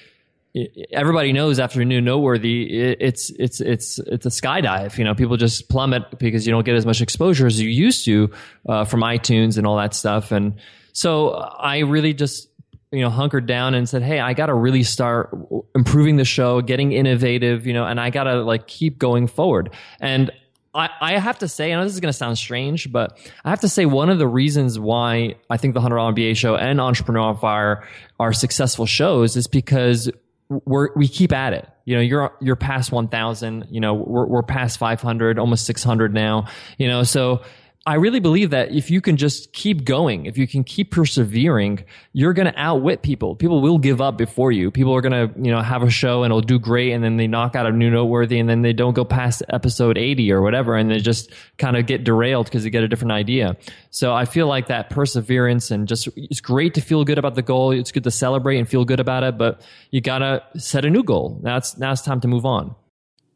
everybody 0.92 1.32
knows 1.32 1.58
after 1.58 1.84
new 1.84 2.00
noteworthy 2.00 2.94
it's 3.00 3.30
it's 3.38 3.60
it's 3.60 3.98
it's 3.98 4.26
a 4.26 4.30
skydive 4.30 4.96
you 4.96 5.04
know 5.04 5.14
people 5.14 5.36
just 5.36 5.68
plummet 5.68 6.18
because 6.18 6.46
you 6.46 6.52
don't 6.52 6.64
get 6.64 6.74
as 6.74 6.86
much 6.86 7.00
exposure 7.00 7.46
as 7.46 7.60
you 7.60 7.68
used 7.68 8.04
to 8.04 8.30
uh, 8.68 8.84
from 8.84 9.00
itunes 9.00 9.58
and 9.58 9.66
all 9.66 9.76
that 9.76 9.94
stuff. 9.94 10.32
And 10.32 10.54
so 10.92 11.30
i 11.30 11.78
really 11.80 12.14
just 12.14 12.48
you 12.90 13.00
know 13.00 13.10
hunkered 13.10 13.46
down 13.46 13.74
and 13.74 13.88
said 13.88 14.02
hey 14.02 14.18
i 14.18 14.32
gotta 14.32 14.54
really 14.54 14.82
start 14.82 15.36
improving 15.74 16.16
the 16.16 16.24
show 16.24 16.62
getting 16.62 16.92
innovative 16.92 17.66
you 17.66 17.74
know 17.74 17.84
and 17.84 18.00
i 18.00 18.10
gotta 18.10 18.42
like 18.42 18.66
keep 18.66 18.98
going 18.98 19.26
forward. 19.26 19.70
And 20.00 20.30
I, 20.74 20.90
I 21.00 21.18
have 21.18 21.38
to 21.38 21.48
say, 21.48 21.72
I 21.72 21.76
know 21.76 21.84
this 21.84 21.94
is 21.94 22.00
going 22.00 22.12
to 22.12 22.16
sound 22.16 22.38
strange, 22.38 22.92
but 22.92 23.18
I 23.44 23.50
have 23.50 23.60
to 23.60 23.68
say 23.68 23.86
one 23.86 24.10
of 24.10 24.18
the 24.18 24.28
reasons 24.28 24.78
why 24.78 25.36
I 25.50 25.56
think 25.56 25.74
the 25.74 25.80
$100 25.80 26.14
MBA 26.14 26.36
show 26.36 26.56
and 26.56 26.80
Entrepreneur 26.80 27.22
on 27.22 27.38
Fire 27.38 27.88
are 28.20 28.32
successful 28.32 28.86
shows 28.86 29.36
is 29.36 29.46
because 29.46 30.10
we're, 30.48 30.90
we 30.94 31.08
keep 31.08 31.32
at 31.32 31.52
it. 31.52 31.68
You 31.84 31.96
know, 31.96 32.02
you're, 32.02 32.32
you're 32.40 32.56
past 32.56 32.92
1000, 32.92 33.66
you 33.70 33.80
know, 33.80 33.94
we're, 33.94 34.26
we're 34.26 34.42
past 34.42 34.78
500, 34.78 35.38
almost 35.38 35.66
600 35.66 36.12
now, 36.12 36.46
you 36.78 36.88
know, 36.88 37.02
so 37.02 37.42
I 37.88 37.94
really 37.94 38.20
believe 38.20 38.50
that 38.50 38.70
if 38.70 38.90
you 38.90 39.00
can 39.00 39.16
just 39.16 39.54
keep 39.54 39.82
going, 39.82 40.26
if 40.26 40.36
you 40.36 40.46
can 40.46 40.62
keep 40.62 40.90
persevering, 40.90 41.86
you're 42.12 42.34
going 42.34 42.44
to 42.44 42.52
outwit 42.54 43.00
people. 43.00 43.34
People 43.34 43.62
will 43.62 43.78
give 43.78 44.02
up 44.02 44.18
before 44.18 44.52
you. 44.52 44.70
People 44.70 44.94
are 44.94 45.00
going 45.00 45.12
to, 45.12 45.40
you 45.40 45.50
know, 45.50 45.62
have 45.62 45.82
a 45.82 45.88
show 45.88 46.22
and 46.22 46.30
it'll 46.30 46.42
do 46.42 46.58
great 46.58 46.92
and 46.92 47.02
then 47.02 47.16
they 47.16 47.26
knock 47.26 47.56
out 47.56 47.64
a 47.64 47.72
new 47.72 47.88
noteworthy 47.90 48.38
and 48.40 48.46
then 48.46 48.60
they 48.60 48.74
don't 48.74 48.92
go 48.92 49.06
past 49.06 49.42
episode 49.48 49.96
80 49.96 50.30
or 50.32 50.42
whatever 50.42 50.76
and 50.76 50.90
they 50.90 50.98
just 50.98 51.32
kind 51.56 51.78
of 51.78 51.86
get 51.86 52.04
derailed 52.04 52.44
because 52.44 52.62
they 52.62 52.68
get 52.68 52.84
a 52.84 52.88
different 52.88 53.12
idea. 53.12 53.56
So 53.88 54.12
I 54.12 54.26
feel 54.26 54.48
like 54.48 54.66
that 54.66 54.90
perseverance 54.90 55.70
and 55.70 55.88
just, 55.88 56.10
it's 56.14 56.42
great 56.42 56.74
to 56.74 56.82
feel 56.82 57.04
good 57.04 57.16
about 57.16 57.36
the 57.36 57.42
goal. 57.42 57.70
It's 57.70 57.90
good 57.90 58.04
to 58.04 58.10
celebrate 58.10 58.58
and 58.58 58.68
feel 58.68 58.84
good 58.84 59.00
about 59.00 59.22
it, 59.22 59.38
but 59.38 59.62
you 59.90 60.02
got 60.02 60.18
to 60.18 60.42
set 60.58 60.84
a 60.84 60.90
new 60.90 61.04
goal. 61.04 61.40
Now 61.42 61.56
it's, 61.56 61.78
now 61.78 61.92
it's 61.92 62.02
time 62.02 62.20
to 62.20 62.28
move 62.28 62.44
on. 62.44 62.76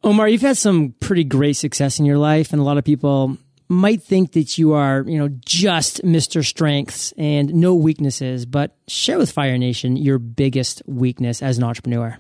Omar, 0.04 0.28
you've 0.28 0.42
had 0.42 0.58
some 0.58 0.94
pretty 1.00 1.24
great 1.24 1.54
success 1.54 1.98
in 1.98 2.04
your 2.04 2.18
life 2.18 2.52
and 2.52 2.60
a 2.60 2.64
lot 2.64 2.76
of 2.76 2.84
people 2.84 3.38
might 3.72 4.02
think 4.02 4.32
that 4.32 4.58
you 4.58 4.74
are, 4.74 5.04
you 5.06 5.18
know, 5.18 5.28
just 5.44 6.02
Mr. 6.02 6.44
Strengths 6.44 7.12
and 7.18 7.52
no 7.54 7.74
weaknesses, 7.74 8.46
but 8.46 8.76
share 8.86 9.18
with 9.18 9.30
Fire 9.32 9.58
Nation 9.58 9.96
your 9.96 10.18
biggest 10.18 10.82
weakness 10.86 11.42
as 11.42 11.58
an 11.58 11.64
entrepreneur. 11.64 12.18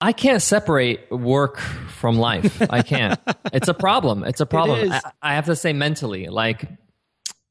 I 0.00 0.12
can't 0.12 0.42
separate 0.42 1.10
work 1.12 1.58
from 1.58 2.18
life. 2.18 2.60
I 2.68 2.82
can't. 2.82 3.20
it's 3.52 3.68
a 3.68 3.74
problem. 3.74 4.24
It's 4.24 4.40
a 4.40 4.46
problem. 4.46 4.90
I, 4.90 5.00
I 5.22 5.34
have 5.34 5.46
to 5.46 5.54
say 5.54 5.72
mentally, 5.72 6.26
like, 6.26 6.68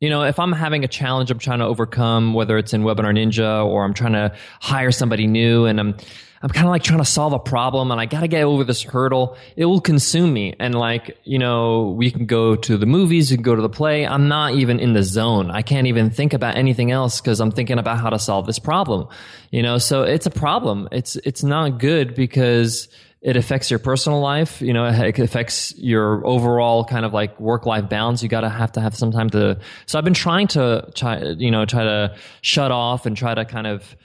you 0.02 0.10
know, 0.10 0.24
if 0.24 0.38
I'm 0.38 0.52
having 0.52 0.84
a 0.84 0.88
challenge 0.88 1.32
I'm 1.32 1.40
trying 1.40 1.60
to 1.60 1.66
overcome, 1.66 2.34
whether 2.34 2.58
it's 2.58 2.74
in 2.74 2.82
Webinar 2.84 3.16
Ninja 3.16 3.66
or 3.66 3.86
I'm 3.86 3.94
trying 3.94 4.14
to 4.14 4.36
hire 4.60 4.92
somebody 4.92 5.28
new 5.28 5.66
and 5.66 5.80
I'm 5.80 5.96
I'm 6.44 6.50
kind 6.50 6.66
of 6.66 6.72
like 6.72 6.84
trying 6.84 7.00
to 7.00 7.06
solve 7.06 7.34
a 7.34 7.40
problem 7.40 7.92
and 7.92 8.02
I 8.02 8.06
got 8.08 8.22
to 8.22 8.28
get 8.28 8.44
over 8.44 8.64
this 8.64 8.82
hurdle. 8.82 9.38
It 9.56 9.66
will 9.66 9.82
consume 9.82 10.34
me. 10.34 10.56
And 10.60 10.74
like, 10.74 11.18
you 11.24 11.38
know, 11.38 11.96
we 11.98 12.10
can 12.10 12.26
go 12.26 12.56
to 12.56 12.78
the 12.78 12.88
movies, 12.88 13.30
can 13.30 13.44
go 13.44 13.56
to 13.56 13.62
the 13.62 13.70
play. 13.70 14.08
I'm 14.08 14.28
not 14.28 14.56
even 14.56 14.80
in 14.80 14.94
the 14.94 15.04
zone. 15.04 15.52
I 15.52 15.62
can't 15.62 15.88
even 15.88 16.10
think 16.10 16.34
about 16.34 16.56
anything 16.56 16.90
else 16.90 17.22
because 17.22 17.40
I'm 17.40 17.52
thinking 17.52 17.78
about 17.78 18.00
how 18.00 18.10
to 18.10 18.18
solve 18.18 18.48
this 18.48 18.58
problem. 18.58 19.08
You 19.52 19.62
know, 19.62 19.78
so 19.78 20.02
it's 20.02 20.26
a 20.26 20.32
problem. 20.32 20.90
It's, 20.92 21.16
it's 21.18 21.44
not 21.44 21.80
good 21.80 22.16
because 22.16 22.88
it 23.22 23.36
affects 23.36 23.70
your 23.70 23.78
personal 23.78 24.20
life. 24.20 24.64
You 24.64 24.74
know, 24.74 24.86
it 24.86 25.20
affects 25.20 25.78
your 25.78 26.26
overall 26.26 26.84
kind 26.84 27.06
of 27.06 27.14
like 27.14 27.40
work 27.40 27.68
life 27.68 27.88
balance. 27.88 28.24
You 28.24 28.30
got 28.30 28.42
to 28.42 28.50
have 28.50 28.72
to 28.72 28.82
have 28.82 28.96
some 28.96 29.12
time 29.12 29.30
to. 29.32 29.60
So 29.86 30.00
I've 30.00 30.04
been 30.04 30.16
trying 30.16 30.48
to 30.50 30.90
try, 30.96 31.22
you 31.22 31.52
know, 31.52 31.66
try 31.66 31.84
to 31.84 32.16
shut 32.42 32.72
off 32.72 33.06
and 33.06 33.16
try 33.16 33.36
to 33.36 33.46
kind 33.46 33.68
of, 33.68 33.96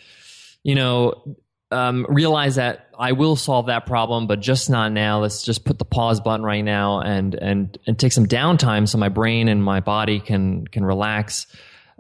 you 0.63 0.75
know, 0.75 1.39
um, 1.71 2.07
realize 2.09 2.57
that 2.57 2.91
I 2.99 3.13
will 3.13 3.37
solve 3.37 3.67
that 3.67 3.87
problem, 3.87 4.27
but 4.27 4.41
just 4.41 4.71
not 4.71 4.93
now. 4.93 5.21
Let's 5.21 5.43
just 5.43 5.65
put 5.65 5.79
the 5.79 5.85
pause 5.85 6.21
button 6.21 6.45
right 6.45 6.65
now 6.65 7.01
and 7.01 7.35
and 7.35 7.77
and 7.87 7.99
take 7.99 8.13
some 8.13 8.27
downtime 8.27 8.89
so 8.89 8.99
my 8.99 9.09
brain 9.09 9.49
and 9.49 9.63
my 9.63 9.81
body 9.81 10.21
can 10.21 10.67
can 10.67 10.85
relax. 10.85 11.47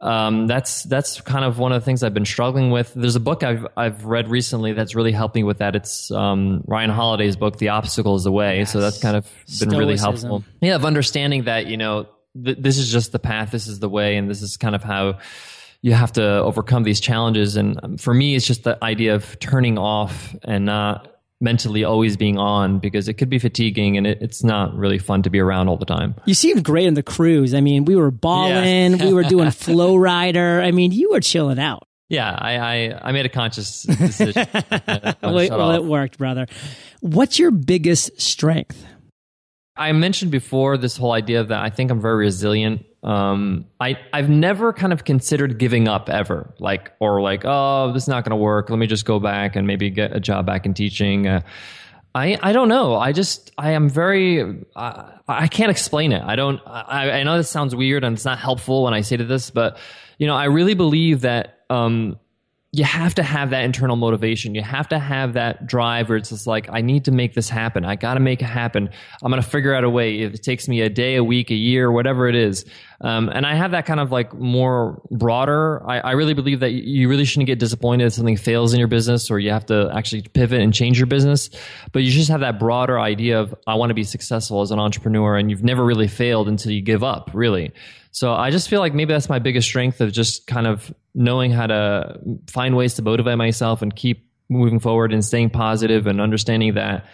Um, 0.00 0.46
that's 0.46 0.82
that's 0.84 1.20
kind 1.22 1.44
of 1.44 1.58
one 1.58 1.72
of 1.72 1.80
the 1.80 1.84
things 1.84 2.02
I've 2.02 2.14
been 2.14 2.26
struggling 2.26 2.70
with. 2.70 2.92
There's 2.94 3.16
a 3.16 3.20
book 3.20 3.42
I've 3.42 3.66
I've 3.76 4.04
read 4.04 4.28
recently 4.28 4.72
that's 4.72 4.94
really 4.94 5.12
helped 5.12 5.34
me 5.34 5.42
with 5.42 5.58
that. 5.58 5.74
It's 5.74 6.10
um, 6.10 6.62
Ryan 6.66 6.90
Holiday's 6.90 7.34
book, 7.36 7.56
The 7.56 7.70
Obstacle 7.70 8.14
Is 8.14 8.24
the 8.24 8.32
Way. 8.32 8.58
Yes. 8.58 8.72
So 8.72 8.80
that's 8.80 9.00
kind 9.00 9.16
of 9.16 9.24
been 9.24 9.32
Stoicism. 9.46 9.78
really 9.78 9.96
helpful. 9.96 10.44
Yeah, 10.60 10.76
of 10.76 10.84
understanding 10.84 11.44
that 11.44 11.66
you 11.66 11.76
know 11.76 12.08
th- 12.44 12.58
this 12.60 12.78
is 12.78 12.92
just 12.92 13.12
the 13.12 13.18
path, 13.18 13.50
this 13.50 13.66
is 13.66 13.80
the 13.80 13.88
way, 13.88 14.16
and 14.16 14.28
this 14.28 14.42
is 14.42 14.56
kind 14.56 14.74
of 14.74 14.82
how 14.82 15.18
you 15.86 15.92
have 15.92 16.10
to 16.10 16.40
overcome 16.40 16.82
these 16.82 16.98
challenges. 16.98 17.54
And 17.54 17.78
um, 17.80 17.96
for 17.96 18.12
me, 18.12 18.34
it's 18.34 18.44
just 18.44 18.64
the 18.64 18.76
idea 18.82 19.14
of 19.14 19.38
turning 19.38 19.78
off 19.78 20.34
and 20.42 20.64
not 20.64 21.20
mentally 21.40 21.84
always 21.84 22.16
being 22.16 22.38
on 22.38 22.80
because 22.80 23.06
it 23.06 23.14
could 23.14 23.28
be 23.28 23.38
fatiguing 23.38 23.96
and 23.96 24.04
it, 24.04 24.18
it's 24.20 24.42
not 24.42 24.74
really 24.76 24.98
fun 24.98 25.22
to 25.22 25.30
be 25.30 25.38
around 25.38 25.68
all 25.68 25.76
the 25.76 25.84
time. 25.84 26.16
You 26.24 26.34
seemed 26.34 26.64
great 26.64 26.88
on 26.88 26.94
the 26.94 27.04
cruise. 27.04 27.54
I 27.54 27.60
mean, 27.60 27.84
we 27.84 27.94
were 27.94 28.10
balling, 28.10 28.96
yeah. 28.96 29.06
we 29.06 29.12
were 29.12 29.22
doing 29.22 29.46
FlowRider. 29.50 30.60
I 30.60 30.72
mean, 30.72 30.90
you 30.90 31.12
were 31.12 31.20
chilling 31.20 31.60
out. 31.60 31.86
Yeah, 32.08 32.36
I, 32.36 32.56
I, 32.56 33.00
I 33.04 33.12
made 33.12 33.26
a 33.26 33.28
conscious 33.28 33.84
decision. 33.84 34.44
well, 35.22 35.34
well 35.34 35.70
it 35.70 35.84
worked, 35.84 36.18
brother. 36.18 36.48
What's 36.98 37.38
your 37.38 37.52
biggest 37.52 38.20
strength? 38.20 38.84
I 39.76 39.92
mentioned 39.92 40.32
before 40.32 40.78
this 40.78 40.96
whole 40.96 41.12
idea 41.12 41.44
that 41.44 41.60
I 41.60 41.70
think 41.70 41.92
I'm 41.92 42.00
very 42.00 42.16
resilient. 42.16 42.84
Um, 43.06 43.66
I 43.78 43.96
I've 44.12 44.28
never 44.28 44.72
kind 44.72 44.92
of 44.92 45.04
considered 45.04 45.58
giving 45.58 45.86
up 45.86 46.10
ever, 46.10 46.52
like 46.58 46.92
or 46.98 47.20
like 47.22 47.42
oh 47.44 47.92
this 47.92 48.02
is 48.02 48.08
not 48.08 48.24
going 48.24 48.30
to 48.30 48.36
work. 48.36 48.68
Let 48.68 48.80
me 48.80 48.88
just 48.88 49.04
go 49.04 49.20
back 49.20 49.54
and 49.54 49.64
maybe 49.66 49.90
get 49.90 50.14
a 50.14 50.18
job 50.18 50.44
back 50.44 50.66
in 50.66 50.74
teaching. 50.74 51.28
Uh, 51.28 51.42
I 52.16 52.36
I 52.42 52.52
don't 52.52 52.68
know. 52.68 52.96
I 52.96 53.12
just 53.12 53.52
I 53.56 53.72
am 53.72 53.88
very 53.88 54.64
I, 54.74 55.12
I 55.28 55.46
can't 55.46 55.70
explain 55.70 56.10
it. 56.10 56.22
I 56.22 56.34
don't. 56.34 56.60
I, 56.66 57.20
I 57.20 57.22
know 57.22 57.36
this 57.36 57.48
sounds 57.48 57.76
weird 57.76 58.02
and 58.02 58.16
it's 58.16 58.24
not 58.24 58.40
helpful 58.40 58.82
when 58.82 58.92
I 58.92 59.02
say 59.02 59.16
to 59.16 59.24
this, 59.24 59.50
but 59.50 59.78
you 60.18 60.26
know 60.26 60.34
I 60.34 60.46
really 60.46 60.74
believe 60.74 61.20
that 61.20 61.60
um, 61.70 62.18
you 62.76 62.84
have 62.84 63.14
to 63.14 63.22
have 63.22 63.50
that 63.50 63.64
internal 63.64 63.96
motivation. 63.96 64.54
You 64.54 64.60
have 64.60 64.88
to 64.88 64.98
have 64.98 65.32
that 65.32 65.66
drive 65.66 66.10
where 66.10 66.18
it's 66.18 66.28
just 66.28 66.46
like, 66.46 66.68
I 66.70 66.82
need 66.82 67.06
to 67.06 67.10
make 67.10 67.32
this 67.32 67.48
happen. 67.48 67.86
I 67.86 67.96
got 67.96 68.14
to 68.14 68.20
make 68.20 68.42
it 68.42 68.46
happen. 68.46 68.90
I'm 69.22 69.30
going 69.30 69.42
to 69.42 69.48
figure 69.48 69.72
out 69.72 69.82
a 69.82 69.88
way. 69.88 70.20
If 70.20 70.34
it 70.34 70.42
takes 70.42 70.68
me 70.68 70.82
a 70.82 70.90
day, 70.90 71.14
a 71.14 71.24
week, 71.24 71.50
a 71.50 71.54
year, 71.54 71.90
whatever 71.90 72.28
it 72.28 72.34
is. 72.34 72.66
Um, 73.00 73.28
and 73.28 73.44
I 73.44 73.54
have 73.54 73.72
that 73.72 73.84
kind 73.84 74.00
of 74.00 74.10
like 74.10 74.32
more 74.34 75.02
broader. 75.10 75.82
I, 75.88 75.98
I, 76.00 76.12
really 76.12 76.32
believe 76.32 76.60
that 76.60 76.72
you 76.72 77.10
really 77.10 77.26
shouldn't 77.26 77.46
get 77.46 77.58
disappointed 77.58 78.06
if 78.06 78.14
something 78.14 78.38
fails 78.38 78.72
in 78.72 78.78
your 78.78 78.88
business 78.88 79.30
or 79.30 79.38
you 79.38 79.50
have 79.50 79.66
to 79.66 79.90
actually 79.94 80.22
pivot 80.22 80.62
and 80.62 80.72
change 80.72 80.98
your 80.98 81.06
business. 81.06 81.50
But 81.92 82.04
you 82.04 82.10
just 82.10 82.30
have 82.30 82.40
that 82.40 82.58
broader 82.58 82.98
idea 82.98 83.38
of, 83.38 83.54
I 83.66 83.74
want 83.74 83.90
to 83.90 83.94
be 83.94 84.04
successful 84.04 84.62
as 84.62 84.70
an 84.70 84.78
entrepreneur 84.78 85.36
and 85.36 85.50
you've 85.50 85.62
never 85.62 85.84
really 85.84 86.08
failed 86.08 86.48
until 86.48 86.72
you 86.72 86.80
give 86.80 87.04
up, 87.04 87.30
really. 87.34 87.72
So 88.12 88.32
I 88.32 88.50
just 88.50 88.70
feel 88.70 88.80
like 88.80 88.94
maybe 88.94 89.12
that's 89.12 89.28
my 89.28 89.40
biggest 89.40 89.68
strength 89.68 90.00
of 90.00 90.10
just 90.10 90.46
kind 90.46 90.66
of 90.66 90.90
knowing 91.14 91.50
how 91.50 91.66
to 91.66 92.18
find 92.46 92.74
ways 92.74 92.94
to 92.94 93.02
motivate 93.02 93.36
myself 93.36 93.82
and 93.82 93.94
keep 93.94 94.26
moving 94.48 94.78
forward 94.78 95.12
and 95.12 95.22
staying 95.24 95.50
positive 95.50 96.06
and 96.06 96.20
understanding 96.20 96.74
that 96.74 97.04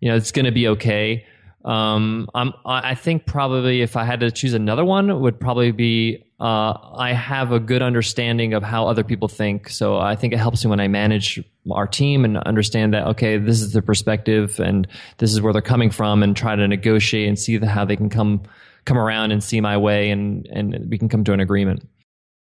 you 0.00 0.08
know 0.08 0.16
it's 0.16 0.32
going 0.32 0.44
to 0.44 0.52
be 0.52 0.68
okay. 0.68 1.26
Um, 1.66 2.30
I'm, 2.32 2.52
I 2.64 2.94
think 2.94 3.26
probably 3.26 3.82
if 3.82 3.96
I 3.96 4.04
had 4.04 4.20
to 4.20 4.30
choose 4.30 4.54
another 4.54 4.84
one, 4.84 5.10
it 5.10 5.16
would 5.16 5.40
probably 5.40 5.72
be 5.72 6.24
uh, 6.38 6.74
I 6.94 7.12
have 7.12 7.50
a 7.50 7.58
good 7.58 7.82
understanding 7.82 8.54
of 8.54 8.62
how 8.62 8.86
other 8.86 9.02
people 9.02 9.26
think. 9.26 9.68
So 9.68 9.98
I 9.98 10.14
think 10.14 10.32
it 10.32 10.36
helps 10.36 10.64
me 10.64 10.70
when 10.70 10.78
I 10.78 10.86
manage 10.86 11.42
our 11.72 11.88
team 11.88 12.24
and 12.24 12.38
understand 12.38 12.94
that 12.94 13.06
okay, 13.08 13.36
this 13.38 13.60
is 13.60 13.72
the 13.72 13.82
perspective 13.82 14.60
and 14.60 14.86
this 15.18 15.32
is 15.32 15.40
where 15.40 15.52
they're 15.52 15.60
coming 15.60 15.90
from, 15.90 16.22
and 16.22 16.36
try 16.36 16.54
to 16.54 16.68
negotiate 16.68 17.28
and 17.28 17.36
see 17.36 17.56
the, 17.56 17.66
how 17.66 17.84
they 17.84 17.96
can 17.96 18.10
come 18.10 18.42
come 18.84 18.98
around 18.98 19.32
and 19.32 19.42
see 19.42 19.60
my 19.60 19.76
way 19.76 20.10
and 20.10 20.46
and 20.52 20.88
we 20.88 20.98
can 20.98 21.08
come 21.08 21.24
to 21.24 21.32
an 21.32 21.40
agreement. 21.40 21.88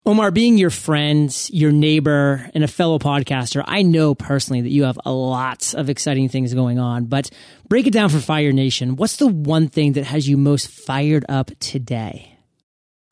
Omar, 0.06 0.30
being 0.30 0.58
your 0.58 0.68
friend, 0.68 1.34
your 1.50 1.72
neighbor, 1.72 2.50
and 2.52 2.62
a 2.62 2.68
fellow 2.68 2.98
podcaster, 2.98 3.64
I 3.66 3.80
know 3.80 4.14
personally 4.14 4.60
that 4.60 4.68
you 4.68 4.84
have 4.84 4.98
a 5.06 5.12
lot 5.12 5.72
of 5.72 5.88
exciting 5.88 6.28
things 6.28 6.52
going 6.52 6.78
on, 6.78 7.06
but 7.06 7.30
break 7.70 7.86
it 7.86 7.94
down 7.94 8.10
for 8.10 8.18
Fire 8.18 8.52
Nation. 8.52 8.96
What's 8.96 9.16
the 9.16 9.28
one 9.28 9.68
thing 9.68 9.94
that 9.94 10.04
has 10.04 10.28
you 10.28 10.36
most 10.36 10.68
fired 10.68 11.24
up 11.30 11.50
today? 11.58 12.36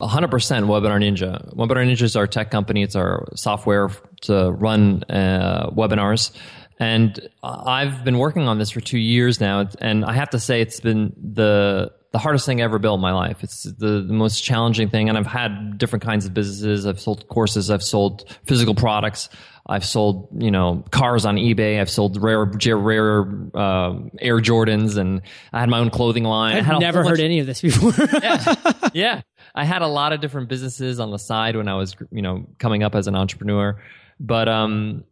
100% 0.02 0.28
Webinar 0.28 1.00
Ninja. 1.00 1.54
Webinar 1.54 1.86
Ninja 1.86 2.02
is 2.02 2.14
our 2.14 2.26
tech 2.26 2.50
company. 2.50 2.82
It's 2.82 2.96
our 2.96 3.26
software 3.36 3.88
to 4.22 4.50
run 4.50 5.02
uh, 5.04 5.70
webinars. 5.70 6.36
And 6.78 7.18
I've 7.42 8.04
been 8.04 8.18
working 8.18 8.48
on 8.48 8.58
this 8.58 8.70
for 8.70 8.82
two 8.82 8.98
years 8.98 9.40
now. 9.40 9.66
And 9.80 10.04
I 10.04 10.12
have 10.12 10.28
to 10.30 10.38
say, 10.38 10.60
it's 10.60 10.80
been 10.80 11.14
the 11.16 11.90
the 12.12 12.18
hardest 12.18 12.44
thing 12.44 12.60
I 12.60 12.64
ever 12.64 12.78
built 12.78 12.98
in 12.98 13.00
my 13.00 13.12
life. 13.12 13.42
It's 13.42 13.62
the, 13.62 14.02
the, 14.06 14.12
most 14.12 14.42
challenging 14.42 14.90
thing. 14.90 15.08
And 15.08 15.16
I've 15.16 15.26
had 15.26 15.78
different 15.78 16.04
kinds 16.04 16.26
of 16.26 16.34
businesses. 16.34 16.86
I've 16.86 17.00
sold 17.00 17.26
courses. 17.28 17.70
I've 17.70 17.82
sold 17.82 18.36
physical 18.44 18.74
products. 18.74 19.30
I've 19.66 19.84
sold, 19.84 20.28
you 20.36 20.50
know, 20.50 20.84
cars 20.90 21.24
on 21.24 21.36
eBay. 21.36 21.80
I've 21.80 21.88
sold 21.88 22.22
rare, 22.22 22.44
rare 22.44 23.20
uh, 23.54 23.94
Air 24.20 24.40
Jordans, 24.40 24.98
and 24.98 25.22
I 25.52 25.60
had 25.60 25.70
my 25.70 25.78
own 25.78 25.88
clothing 25.88 26.24
line. 26.24 26.56
I've 26.56 26.80
never 26.80 27.02
heard 27.02 27.20
any 27.20 27.38
of 27.38 27.46
this 27.46 27.62
before. 27.62 27.92
yeah. 28.22 28.54
yeah, 28.92 29.22
I 29.54 29.64
had 29.64 29.80
a 29.80 29.86
lot 29.86 30.12
of 30.12 30.20
different 30.20 30.48
businesses 30.48 31.00
on 31.00 31.12
the 31.12 31.18
side 31.18 31.56
when 31.56 31.68
I 31.68 31.76
was, 31.76 31.94
you 32.10 32.22
know, 32.22 32.46
coming 32.58 32.82
up 32.82 32.94
as 32.94 33.06
an 33.06 33.14
entrepreneur. 33.14 33.80
But 34.18 34.48
um, 34.48 35.04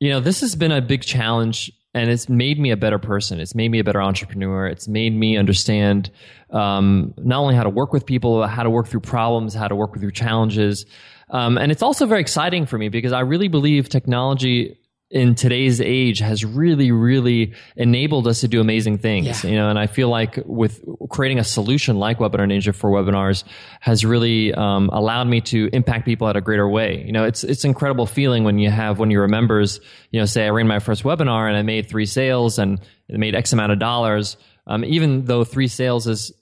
you 0.00 0.10
know, 0.10 0.20
this 0.20 0.40
has 0.42 0.54
been 0.54 0.72
a 0.72 0.80
big 0.80 1.02
challenge 1.02 1.72
and 1.94 2.10
it's 2.10 2.28
made 2.28 2.58
me 2.58 2.70
a 2.70 2.76
better 2.76 2.98
person. 2.98 3.40
It's 3.40 3.54
made 3.54 3.70
me 3.70 3.78
a 3.78 3.84
better 3.84 4.02
entrepreneur. 4.02 4.66
It's 4.66 4.88
made 4.88 5.14
me 5.14 5.36
understand 5.36 6.10
um, 6.50 7.14
not 7.18 7.40
only 7.40 7.54
how 7.54 7.62
to 7.62 7.70
work 7.70 7.92
with 7.92 8.04
people, 8.04 8.46
how 8.46 8.62
to 8.62 8.70
work 8.70 8.88
through 8.88 9.00
problems, 9.00 9.54
how 9.54 9.68
to 9.68 9.74
work 9.74 9.98
through 9.98 10.12
challenges. 10.12 10.84
Um, 11.30 11.58
and 11.58 11.72
it's 11.72 11.82
also 11.82 12.06
very 12.06 12.20
exciting 12.20 12.66
for 12.66 12.78
me 12.78 12.88
because 12.88 13.12
I 13.12 13.20
really 13.20 13.48
believe 13.48 13.88
technology 13.88 14.78
in 15.10 15.34
today's 15.34 15.80
age 15.80 16.18
has 16.18 16.44
really, 16.44 16.90
really 16.90 17.54
enabled 17.76 18.26
us 18.26 18.40
to 18.40 18.48
do 18.48 18.60
amazing 18.60 18.98
things. 18.98 19.44
Yeah. 19.44 19.50
You 19.50 19.56
know, 19.56 19.68
and 19.70 19.78
I 19.78 19.86
feel 19.86 20.08
like 20.08 20.38
with 20.44 20.82
creating 21.10 21.38
a 21.38 21.44
solution 21.44 21.98
like 21.98 22.18
Webinar 22.18 22.46
Ninja 22.46 22.74
for 22.74 22.90
webinars 22.90 23.44
has 23.80 24.04
really 24.04 24.52
um, 24.54 24.90
allowed 24.92 25.26
me 25.26 25.40
to 25.42 25.68
impact 25.72 26.04
people 26.04 26.28
at 26.28 26.36
a 26.36 26.40
greater 26.40 26.68
way. 26.68 27.02
You 27.04 27.12
know, 27.12 27.24
it's 27.24 27.44
it's 27.44 27.64
incredible 27.64 28.06
feeling 28.06 28.44
when 28.44 28.58
you 28.58 28.70
have 28.70 28.98
when 28.98 29.10
you 29.10 29.18
your 29.18 29.28
members, 29.28 29.80
you 30.12 30.20
know, 30.20 30.26
say 30.26 30.46
I 30.46 30.50
ran 30.50 30.68
my 30.68 30.78
first 30.78 31.02
webinar 31.02 31.48
and 31.48 31.56
I 31.56 31.62
made 31.62 31.88
three 31.88 32.06
sales 32.06 32.58
and 32.58 32.80
it 33.08 33.18
made 33.18 33.34
X 33.34 33.52
amount 33.52 33.72
of 33.72 33.78
dollars. 33.78 34.36
Um, 34.66 34.84
even 34.84 35.24
though 35.24 35.44
three 35.44 35.68
sales 35.68 36.06
is 36.06 36.32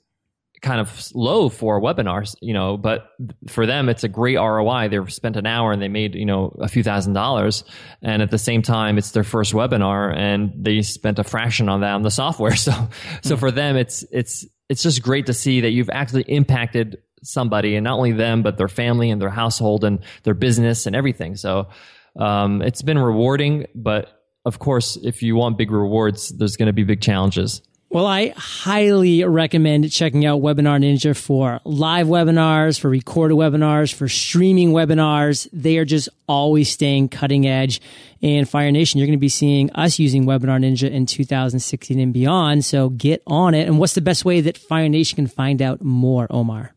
kind 0.61 0.79
of 0.79 1.09
low 1.13 1.49
for 1.49 1.79
webinars, 1.81 2.35
you 2.41 2.53
know, 2.53 2.77
but 2.77 3.11
for 3.47 3.65
them, 3.65 3.89
it's 3.89 4.03
a 4.03 4.07
great 4.07 4.37
ROI. 4.37 4.89
They've 4.89 5.13
spent 5.13 5.35
an 5.35 5.45
hour 5.45 5.71
and 5.71 5.81
they 5.81 5.87
made, 5.87 6.15
you 6.15 6.25
know, 6.25 6.55
a 6.59 6.67
few 6.67 6.83
thousand 6.83 7.13
dollars. 7.13 7.63
And 8.01 8.21
at 8.21 8.31
the 8.31 8.37
same 8.37 8.61
time, 8.61 8.97
it's 8.97 9.11
their 9.11 9.23
first 9.23 9.53
webinar 9.53 10.15
and 10.15 10.51
they 10.55 10.81
spent 10.81 11.19
a 11.19 11.23
fraction 11.23 11.69
on 11.69 11.81
that 11.81 11.93
on 11.93 12.03
the 12.03 12.11
software. 12.11 12.55
So, 12.67 12.89
so 13.21 13.35
hmm. 13.35 13.39
for 13.39 13.51
them, 13.51 13.77
it's, 13.77 14.03
it's, 14.11 14.45
it's 14.67 14.83
just 14.83 15.01
great 15.01 15.27
to 15.27 15.33
see 15.33 15.61
that 15.61 15.69
you've 15.69 15.89
actually 15.89 16.23
impacted 16.23 16.97
somebody 17.23 17.75
and 17.75 17.83
not 17.83 17.97
only 17.97 18.11
them, 18.11 18.41
but 18.41 18.57
their 18.57 18.67
family 18.67 19.09
and 19.09 19.21
their 19.21 19.29
household 19.29 19.83
and 19.83 19.99
their 20.23 20.33
business 20.33 20.85
and 20.85 20.95
everything. 20.95 21.35
So, 21.35 21.69
um, 22.17 22.61
it's 22.61 22.81
been 22.81 22.97
rewarding, 22.97 23.67
but 23.75 24.17
of 24.43 24.59
course, 24.59 24.97
if 25.03 25.21
you 25.21 25.35
want 25.35 25.57
big 25.57 25.71
rewards, 25.71 26.29
there's 26.29 26.57
going 26.57 26.67
to 26.67 26.73
be 26.73 26.83
big 26.83 27.01
challenges. 27.01 27.61
Well, 27.89 28.05
I 28.05 28.33
highly 28.35 29.23
recommend 29.23 29.89
checking 29.93 30.25
out 30.25 30.41
Webinar 30.41 30.83
Ninja 30.83 31.15
for 31.15 31.61
live 31.63 32.07
webinars, 32.07 32.77
for 32.77 32.89
recorded 32.89 33.37
webinars, 33.37 33.93
for 33.93 34.09
streaming 34.09 34.71
webinars. 34.71 35.47
They 35.53 35.77
are 35.77 35.85
just 35.85 36.09
always 36.27 36.69
staying 36.69 37.07
cutting 37.07 37.47
edge. 37.47 37.79
And 38.21 38.49
Fire 38.49 38.71
Nation, 38.71 38.99
you're 38.99 39.07
going 39.07 39.17
to 39.17 39.21
be 39.21 39.29
seeing 39.29 39.71
us 39.71 39.99
using 39.99 40.25
Webinar 40.25 40.59
Ninja 40.59 40.91
in 40.91 41.05
2016 41.05 41.97
and 41.97 42.13
beyond. 42.13 42.65
So 42.65 42.89
get 42.89 43.23
on 43.25 43.53
it. 43.53 43.67
And 43.67 43.79
what's 43.79 43.93
the 43.93 44.01
best 44.01 44.25
way 44.25 44.41
that 44.41 44.57
Fire 44.57 44.89
Nation 44.89 45.15
can 45.15 45.27
find 45.27 45.61
out 45.61 45.81
more, 45.81 46.27
Omar? 46.29 46.73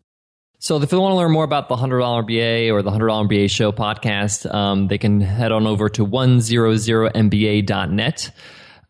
So 0.61 0.81
if 0.81 0.91
they 0.91 0.97
want 0.97 1.11
to 1.13 1.17
learn 1.17 1.33
more 1.33 1.45
about 1.45 1.69
the 1.69 1.75
$100 1.75 2.25
MBA 2.25 2.71
or 2.71 2.83
the 2.83 2.93
$100 2.93 3.29
MBA 3.29 3.51
show 3.51 3.73
podcast, 3.73 4.49
um, 4.55 4.87
they 4.87 4.99
can 4.99 5.21
head 5.21 5.51
on 5.51 5.67
over 5.67 5.89
to 5.89 6.07
100mba.net. 6.07 8.31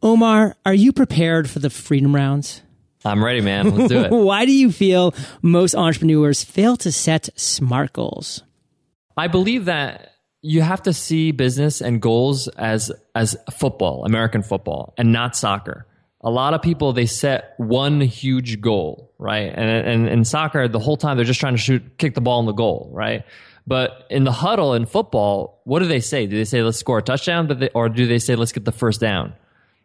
Omar, 0.02 0.56
are 0.64 0.74
you 0.74 0.92
prepared 0.92 1.50
for 1.50 1.58
the 1.58 1.70
freedom 1.70 2.14
rounds? 2.14 2.62
I'm 3.04 3.24
ready, 3.24 3.40
man. 3.40 3.74
Let's 3.74 3.88
do 3.88 4.00
it. 4.00 4.10
Why 4.10 4.44
do 4.44 4.52
you 4.52 4.70
feel 4.70 5.14
most 5.42 5.74
entrepreneurs 5.74 6.44
fail 6.44 6.76
to 6.78 6.92
set 6.92 7.28
smart 7.34 7.92
goals? 7.92 8.42
I 9.16 9.28
believe 9.28 9.66
that 9.66 10.12
you 10.42 10.62
have 10.62 10.82
to 10.82 10.92
see 10.92 11.32
business 11.32 11.80
and 11.80 12.00
goals 12.00 12.48
as 12.48 12.90
as 13.14 13.36
football, 13.52 14.04
American 14.04 14.42
football, 14.42 14.94
and 14.96 15.12
not 15.12 15.36
soccer. 15.36 15.86
A 16.22 16.30
lot 16.30 16.52
of 16.52 16.62
people 16.62 16.92
they 16.92 17.06
set 17.06 17.54
one 17.56 18.00
huge 18.00 18.60
goal, 18.60 19.12
right? 19.18 19.52
And 19.54 19.70
and 19.70 20.08
in 20.08 20.24
soccer, 20.24 20.68
the 20.68 20.78
whole 20.78 20.96
time 20.96 21.16
they're 21.16 21.24
just 21.24 21.40
trying 21.40 21.54
to 21.54 21.60
shoot, 21.60 21.98
kick 21.98 22.14
the 22.14 22.20
ball 22.20 22.40
in 22.40 22.46
the 22.46 22.52
goal, 22.52 22.90
right? 22.92 23.24
But 23.66 24.06
in 24.10 24.24
the 24.24 24.32
huddle 24.32 24.74
in 24.74 24.86
football, 24.86 25.60
what 25.64 25.80
do 25.80 25.86
they 25.86 26.00
say? 26.00 26.26
Do 26.26 26.36
they 26.36 26.44
say 26.44 26.62
let's 26.62 26.78
score 26.78 26.98
a 26.98 27.02
touchdown, 27.02 27.68
or 27.74 27.88
do 27.88 28.06
they 28.06 28.18
say 28.18 28.34
let's 28.34 28.52
get 28.52 28.64
the 28.64 28.72
first 28.72 29.00
down? 29.00 29.34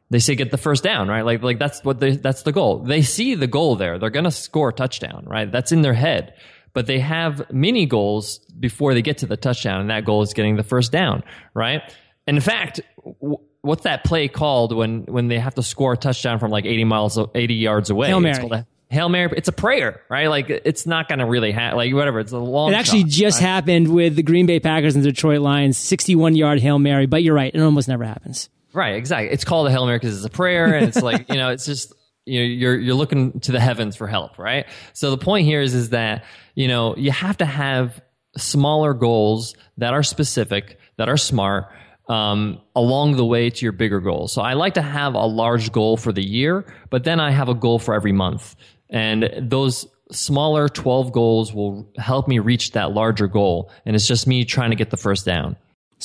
They 0.09 0.19
say 0.19 0.35
get 0.35 0.51
the 0.51 0.57
first 0.57 0.83
down, 0.83 1.07
right? 1.07 1.23
Like 1.23 1.41
like 1.41 1.59
that's 1.59 1.83
what 1.83 1.99
they, 1.99 2.15
that's 2.15 2.43
the 2.43 2.51
goal. 2.51 2.79
They 2.79 3.01
see 3.01 3.35
the 3.35 3.47
goal 3.47 3.75
there. 3.75 3.97
They're 3.97 4.09
going 4.09 4.25
to 4.25 4.31
score 4.31 4.69
a 4.69 4.73
touchdown, 4.73 5.25
right? 5.27 5.51
That's 5.51 5.71
in 5.71 5.81
their 5.81 5.93
head. 5.93 6.35
But 6.73 6.87
they 6.87 6.99
have 6.99 7.51
mini 7.51 7.85
goals 7.85 8.39
before 8.59 8.93
they 8.93 9.01
get 9.01 9.19
to 9.19 9.25
the 9.25 9.37
touchdown, 9.37 9.81
and 9.81 9.89
that 9.89 10.03
goal 10.03 10.21
is 10.21 10.33
getting 10.33 10.57
the 10.57 10.63
first 10.63 10.91
down, 10.91 11.23
right? 11.53 11.81
And 12.27 12.35
in 12.35 12.41
fact, 12.41 12.81
w- 13.21 13.37
what's 13.61 13.83
that 13.83 14.03
play 14.03 14.27
called 14.27 14.75
when 14.75 15.03
when 15.05 15.27
they 15.27 15.39
have 15.39 15.55
to 15.55 15.63
score 15.63 15.93
a 15.93 15.97
touchdown 15.97 16.39
from 16.39 16.51
like 16.51 16.65
80 16.65 16.83
miles 16.83 17.17
80 17.33 17.53
yards 17.53 17.89
away? 17.89 18.07
Hail 18.07 18.19
Mary. 18.19 18.49
A, 18.51 18.67
Hail 18.89 19.09
Mary, 19.09 19.33
it's 19.35 19.47
a 19.47 19.53
prayer, 19.53 20.01
right? 20.09 20.27
Like 20.27 20.49
it's 20.49 20.85
not 20.85 21.07
going 21.07 21.19
to 21.19 21.25
really 21.25 21.51
happen. 21.51 21.77
Like 21.77 21.93
whatever, 21.93 22.19
it's 22.19 22.31
a 22.31 22.37
long. 22.37 22.71
It 22.71 22.75
actually 22.75 23.01
shot, 23.01 23.09
just 23.09 23.41
right? 23.41 23.47
happened 23.47 23.87
with 23.87 24.15
the 24.15 24.23
Green 24.23 24.45
Bay 24.45 24.59
Packers 24.59 24.95
and 24.95 25.03
Detroit 25.03 25.39
Lions, 25.39 25.77
sixty-one 25.77 26.35
yard 26.35 26.59
hail 26.59 26.77
mary. 26.77 27.05
But 27.05 27.23
you're 27.23 27.33
right, 27.33 27.53
it 27.53 27.59
almost 27.59 27.87
never 27.87 28.03
happens. 28.03 28.49
Right, 28.75 28.95
exactly. 28.95 29.31
It's 29.31 29.45
called 29.45 29.67
a 29.67 29.71
Hail 29.71 29.85
Mary 29.85 29.97
because 29.97 30.17
it's 30.17 30.25
a 30.25 30.29
prayer, 30.29 30.75
and 30.75 30.85
it's 30.85 31.01
like 31.01 31.29
you 31.29 31.35
know, 31.35 31.49
it's 31.49 31.65
just 31.65 31.93
you 32.25 32.39
know, 32.41 32.45
you're 32.45 32.77
you're 32.77 32.95
looking 32.95 33.39
to 33.39 33.53
the 33.53 33.59
heavens 33.59 33.95
for 33.95 34.05
help, 34.05 34.37
right? 34.37 34.65
So 34.91 35.11
the 35.11 35.17
point 35.17 35.45
here 35.45 35.61
is 35.61 35.73
is 35.73 35.91
that 35.91 36.25
you 36.55 36.67
know 36.67 36.93
you 36.97 37.11
have 37.11 37.37
to 37.37 37.45
have 37.45 38.01
smaller 38.35 38.93
goals 38.93 39.55
that 39.77 39.93
are 39.93 40.03
specific, 40.03 40.77
that 40.97 41.07
are 41.07 41.15
smart, 41.15 41.67
um, 42.09 42.59
along 42.75 43.15
the 43.15 43.25
way 43.25 43.49
to 43.49 43.65
your 43.65 43.71
bigger 43.71 44.01
goal. 44.01 44.27
So 44.27 44.41
I 44.41 44.55
like 44.55 44.73
to 44.73 44.81
have 44.81 45.13
a 45.13 45.25
large 45.25 45.71
goal 45.71 45.95
for 45.95 46.11
the 46.11 46.23
year, 46.23 46.65
but 46.89 47.05
then 47.05 47.21
I 47.21 47.31
have 47.31 47.47
a 47.47 47.53
goal 47.53 47.79
for 47.79 47.93
every 47.93 48.11
month. 48.11 48.57
And 48.89 49.29
those 49.41 49.87
smaller 50.11 50.67
12 50.67 51.13
goals 51.13 51.53
will 51.53 51.89
help 51.97 52.27
me 52.27 52.39
reach 52.39 52.71
that 52.71 52.91
larger 52.91 53.27
goal. 53.27 53.71
And 53.85 53.95
it's 53.95 54.05
just 54.05 54.27
me 54.27 54.43
trying 54.43 54.71
to 54.71 54.75
get 54.75 54.89
the 54.89 54.97
first 54.97 55.25
down. 55.25 55.55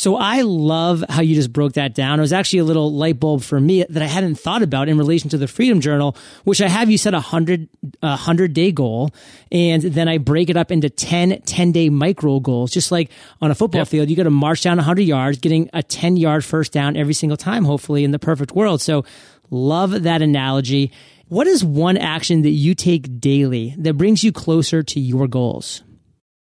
So 0.01 0.17
I 0.17 0.41
love 0.41 1.05
how 1.11 1.21
you 1.21 1.35
just 1.35 1.53
broke 1.53 1.75
that 1.75 1.95
down. 1.95 2.21
It 2.21 2.23
was 2.23 2.33
actually 2.33 2.61
a 2.61 2.65
little 2.65 2.91
light 2.91 3.21
bulb 3.21 3.43
for 3.43 3.61
me 3.61 3.85
that 3.87 4.03
I 4.03 4.07
hadn't 4.07 4.37
thought 4.37 4.63
about 4.63 4.89
in 4.89 4.97
relation 4.97 5.29
to 5.29 5.37
the 5.37 5.47
Freedom 5.47 5.79
Journal, 5.79 6.17
which 6.45 6.63
I 6.63 6.69
have 6.69 6.91
you 6.91 6.97
set 6.97 7.13
a 7.13 7.21
hundred, 7.21 7.69
a 8.01 8.17
hundred 8.17 8.55
day 8.55 8.73
goal. 8.73 9.11
And 9.53 9.83
then 9.83 10.09
I 10.09 10.17
break 10.17 10.49
it 10.49 10.57
up 10.57 10.73
into 10.73 10.89
10, 10.89 11.43
10 11.43 11.73
day 11.73 11.91
micro 11.91 12.41
goals. 12.41 12.71
Just 12.71 12.91
like 12.91 13.11
on 13.43 13.51
a 13.51 13.55
football 13.55 13.83
yep. 13.83 13.89
field, 13.89 14.09
you 14.09 14.17
got 14.17 14.23
to 14.23 14.31
march 14.31 14.63
down 14.63 14.79
hundred 14.79 15.03
yards, 15.03 15.37
getting 15.37 15.69
a 15.75 15.83
10 15.83 16.17
yard 16.17 16.47
first 16.47 16.73
down 16.73 16.97
every 16.97 17.13
single 17.13 17.37
time, 17.37 17.67
hopefully 17.67 18.03
in 18.03 18.11
the 18.11 18.19
perfect 18.19 18.53
world. 18.53 18.81
So 18.81 19.05
love 19.51 20.05
that 20.05 20.23
analogy. 20.23 20.93
What 21.29 21.47
is 21.47 21.63
one 21.63 21.99
action 21.99 22.41
that 22.41 22.49
you 22.49 22.75
take 22.75 23.21
daily 23.21 23.75
that 23.77 23.99
brings 23.99 24.25
you 24.25 24.33
closer 24.33 24.83
to 24.83 24.99
your 24.99 25.29
goals? 25.29 25.83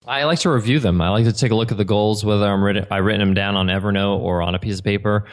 I 0.07 0.25
like 0.25 0.39
to 0.41 0.51
review 0.51 0.79
them. 0.79 1.01
I 1.01 1.09
like 1.09 1.25
to 1.25 1.33
take 1.33 1.51
a 1.51 1.55
look 1.55 1.73
at 1.73 1.79
the 1.79 1.85
goals, 1.85 2.25
whether 2.25 2.47
I'm 2.47 2.63
written, 2.63 2.87
I 2.91 2.99
written 2.99 3.21
them 3.21 3.35
down 3.35 3.57
on 3.57 3.67
Evernote 3.67 4.21
or 4.21 4.41
on 4.41 4.55
a 4.55 4.59
piece 4.59 4.79
of 4.79 4.85
paper. 4.85 5.25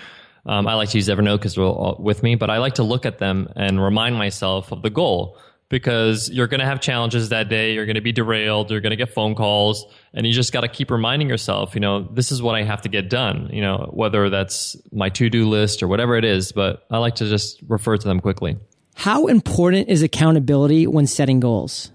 Um, 0.46 0.68
I 0.68 0.74
like 0.74 0.90
to 0.90 0.98
use 0.98 1.08
Evernote 1.08 1.38
because 1.38 1.56
they're 1.56 1.64
all 1.64 1.96
with 2.00 2.24
me, 2.24 2.36
but 2.36 2.50
I 2.50 2.58
like 2.58 2.76
to 2.76 2.84
look 2.84 3.06
at 3.06 3.20
them 3.20 3.48
and 3.56 3.82
remind 3.82 4.16
myself 4.16 4.72
of 4.72 4.82
the 4.82 4.90
goal 4.90 5.38
because 5.70 6.30
you're 6.30 6.48
going 6.48 6.60
to 6.60 6.66
have 6.66 6.82
challenges 6.82 7.30
that 7.30 7.50
day. 7.50 7.74
You're 7.74 7.86
going 7.86 7.96
to 7.96 8.02
be 8.02 8.12
derailed. 8.12 8.70
You're 8.70 8.82
going 8.82 8.92
to 8.92 8.98
get 8.98 9.14
phone 9.14 9.36
calls, 9.36 9.86
and 10.14 10.28
you 10.28 10.34
just 10.34 10.52
got 10.52 10.62
to 10.62 10.68
keep 10.68 10.92
reminding 10.92 11.30
yourself, 11.30 11.76
you 11.76 11.82
know, 11.82 12.04
this 12.12 12.32
is 12.32 12.42
what 12.42 12.56
I 12.56 12.64
have 12.64 12.82
to 12.82 12.90
get 12.90 13.10
done. 13.10 13.50
You 13.54 13.62
know, 13.62 13.90
whether 13.94 14.30
that's 14.30 14.76
my 14.92 15.10
to 15.10 15.30
do 15.30 15.48
list 15.48 15.82
or 15.82 15.88
whatever 15.88 16.16
it 16.18 16.26
is. 16.26 16.52
But 16.52 16.86
I 16.92 16.98
like 16.98 17.16
to 17.16 17.26
just 17.26 17.62
refer 17.68 17.96
to 17.96 18.08
them 18.08 18.20
quickly. 18.20 18.58
How 18.96 19.28
important 19.28 19.90
is 19.90 20.04
accountability 20.04 20.88
when 20.88 21.08
setting 21.08 21.40
goals? 21.40 21.92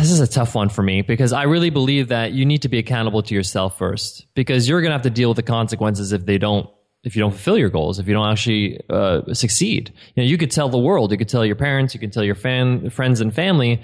This 0.00 0.10
is 0.10 0.20
a 0.20 0.26
tough 0.26 0.54
one 0.54 0.68
for 0.68 0.82
me 0.82 1.02
because 1.02 1.32
I 1.32 1.44
really 1.44 1.70
believe 1.70 2.08
that 2.08 2.32
you 2.32 2.44
need 2.44 2.62
to 2.62 2.68
be 2.68 2.78
accountable 2.78 3.22
to 3.22 3.34
yourself 3.34 3.78
first 3.78 4.26
because 4.34 4.68
you're 4.68 4.80
going 4.80 4.90
to 4.90 4.94
have 4.94 5.02
to 5.02 5.10
deal 5.10 5.28
with 5.28 5.36
the 5.36 5.42
consequences 5.42 6.12
if 6.12 6.26
they 6.26 6.38
don't 6.38 6.68
if 7.04 7.14
you 7.14 7.20
don't 7.20 7.30
fulfill 7.30 7.56
your 7.56 7.70
goals, 7.70 8.00
if 8.00 8.08
you 8.08 8.14
don't 8.14 8.28
actually 8.28 8.80
uh, 8.90 9.32
succeed. 9.32 9.92
You 10.16 10.24
know, 10.24 10.28
you 10.28 10.36
could 10.36 10.50
tell 10.50 10.68
the 10.68 10.78
world, 10.78 11.12
you 11.12 11.18
could 11.18 11.28
tell 11.28 11.46
your 11.46 11.54
parents, 11.54 11.94
you 11.94 12.00
can 12.00 12.10
tell 12.10 12.24
your 12.24 12.34
fan, 12.34 12.90
friends 12.90 13.20
and 13.20 13.32
family, 13.32 13.80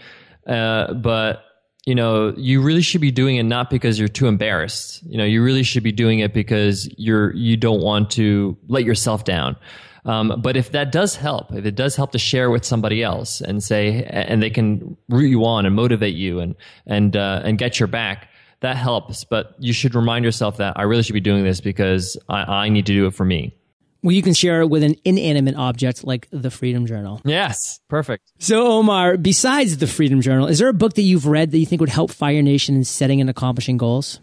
uh, 0.49 0.93
but 0.95 1.45
you 1.87 1.95
know, 1.95 2.33
you 2.37 2.63
really 2.63 2.83
should 2.83 3.01
be 3.01 3.11
doing 3.11 3.37
it 3.37 3.43
not 3.45 3.69
because 3.71 3.99
you're 3.99 4.09
too 4.09 4.27
embarrassed. 4.27 5.03
You 5.05 5.19
know, 5.19 5.25
you 5.25 5.43
really 5.43 5.63
should 5.63 5.83
be 5.83 5.93
doing 5.93 6.21
it 6.21 6.33
because 6.33 6.89
you're 6.97 7.35
you 7.35 7.57
don't 7.57 7.81
want 7.81 8.11
to 8.13 8.57
let 8.69 8.85
yourself 8.85 9.25
down. 9.25 9.57
Um, 10.05 10.41
but 10.43 10.57
if 10.57 10.73
that 10.73 10.91
does 10.91 11.15
help, 11.15 11.53
if 11.53 11.65
it 11.65 11.77
does 11.77 11.95
help 11.95 12.13
to 12.13 12.19
share 12.19 12.51
with 12.51 12.65
somebody 12.65 13.03
else 13.03 13.41
and 13.41 13.63
say, 13.63 14.03
and 14.05 14.43
they 14.43 14.51
can 14.51 14.97
root 15.09 15.29
you 15.29 15.45
on 15.45 15.65
and 15.65 15.77
motivate 15.77 16.15
you 16.15 16.41
and 16.41 16.57
and 16.87 17.17
uh, 17.17 17.43
and 17.45 17.57
get 17.57 17.79
your 17.79 17.87
back, 17.87 18.29
that 18.61 18.77
helps. 18.77 19.25
But 19.25 19.55
you 19.59 19.73
should 19.73 19.95
remind 19.95 20.25
yourself 20.25 20.57
that 20.57 20.75
I 20.77 20.83
really 20.83 21.03
should 21.05 21.13
be 21.13 21.21
doing 21.21 21.45
this 21.45 21.61
because 21.61 22.17
I, 22.29 22.65
I 22.65 22.69
need 22.69 22.87
to 22.87 22.93
do 22.93 23.07
it 23.07 23.15
for 23.15 23.25
me. 23.25 23.55
Well, 24.03 24.13
you 24.13 24.23
can 24.23 24.35
share 24.35 24.63
it 24.63 24.67
with 24.67 24.83
an 24.83 24.97
inanimate 25.05 25.55
object 25.55 26.03
like 26.03 26.27
the 26.33 26.51
Freedom 26.51 26.87
Journal. 26.87 27.21
Yes, 27.25 27.79
perfect. 27.89 28.33
So, 28.41 28.67
Omar, 28.67 29.17
besides 29.17 29.77
the 29.77 29.87
Freedom 29.87 30.21
Journal, 30.21 30.49
is 30.49 30.59
there 30.59 30.69
a 30.69 30.75
book 30.75 30.95
that 30.95 31.03
you've 31.03 31.27
read 31.27 31.53
that 31.53 31.59
you 31.59 31.67
think 31.67 31.79
would 31.79 31.89
help 31.89 32.11
Fire 32.11 32.43
Nation 32.43 32.75
in 32.75 32.83
setting 32.83 33.21
and 33.21 33.31
accomplishing 33.31 33.77
goals? 33.77 34.19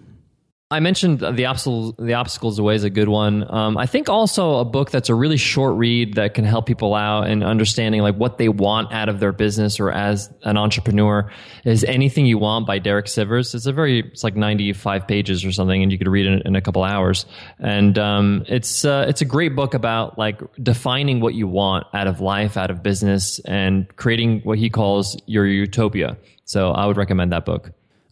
I 0.72 0.82
mentioned 0.82 1.22
the 1.22 1.46
obstacles. 1.46 1.96
The 1.98 2.14
obstacles 2.14 2.60
away 2.60 2.76
is 2.76 2.84
a 2.84 2.92
good 2.92 3.10
one. 3.10 3.44
Um, 3.52 3.76
I 3.76 3.88
think 3.88 4.08
also 4.08 4.60
a 4.60 4.66
book 4.66 4.92
that's 4.92 5.10
a 5.10 5.16
really 5.16 5.38
short 5.38 5.76
read 5.78 6.14
that 6.14 6.36
can 6.36 6.46
help 6.46 6.68
people 6.68 6.94
out 6.94 7.28
in 7.28 7.42
understanding 7.42 8.04
like 8.04 8.14
what 8.14 8.38
they 8.38 8.50
want 8.50 8.94
out 8.94 9.10
of 9.10 9.20
their 9.20 9.32
business 9.32 9.80
or 9.80 9.92
as 9.92 10.32
an 10.44 10.58
entrepreneur 10.58 11.32
is 11.66 11.84
Anything 11.84 12.28
You 12.28 12.38
Want 12.38 12.68
by 12.68 12.78
Derek 12.78 13.08
Sivers. 13.08 13.56
It's 13.56 13.66
a 13.66 13.74
very 13.74 14.02
it's 14.12 14.24
like 14.24 14.36
ninety 14.36 14.72
five 14.74 15.08
pages 15.08 15.44
or 15.44 15.52
something, 15.52 15.82
and 15.82 15.92
you 15.92 15.98
could 15.98 16.08
read 16.08 16.28
it 16.28 16.46
in, 16.46 16.56
a 16.56 16.62
couple 16.62 16.84
hours. 16.84 17.26
And 17.58 17.98
um, 17.98 18.46
it's 18.48 18.86
uh, 18.86 19.08
it's 19.10 19.22
a 19.22 19.26
great 19.26 19.56
book 19.56 19.74
about 19.74 20.20
like 20.20 20.40
defining 20.62 21.20
what 21.20 21.34
you 21.34 21.48
want 21.48 21.88
out 21.96 22.06
of 22.06 22.22
life, 22.22 22.58
out 22.58 22.70
of 22.70 22.84
business, 22.84 23.40
and 23.40 23.88
creating 23.96 24.42
what 24.42 24.60
he 24.60 24.70
calls 24.70 25.18
your 25.26 25.48
utopia. 25.48 26.16
So 26.46 26.74
I 26.74 26.86
would 26.86 26.98
recommend 26.98 27.32
that 27.32 27.46
book. 27.46 27.72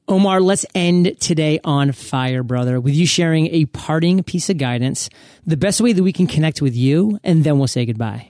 Omar, 0.09 0.39
let's 0.39 0.65
end 0.73 1.19
today 1.19 1.59
on 1.65 1.91
fire, 1.91 2.41
brother, 2.41 2.79
with 2.79 2.93
you 2.93 3.05
sharing 3.05 3.47
a 3.47 3.65
parting 3.65 4.23
piece 4.23 4.49
of 4.49 4.57
guidance, 4.57 5.09
the 5.45 5.57
best 5.57 5.81
way 5.81 5.91
that 5.91 6.01
we 6.01 6.13
can 6.13 6.27
connect 6.27 6.61
with 6.61 6.75
you, 6.77 7.19
and 7.25 7.43
then 7.43 7.57
we'll 7.57 7.67
say 7.67 7.85
goodbye. 7.85 8.29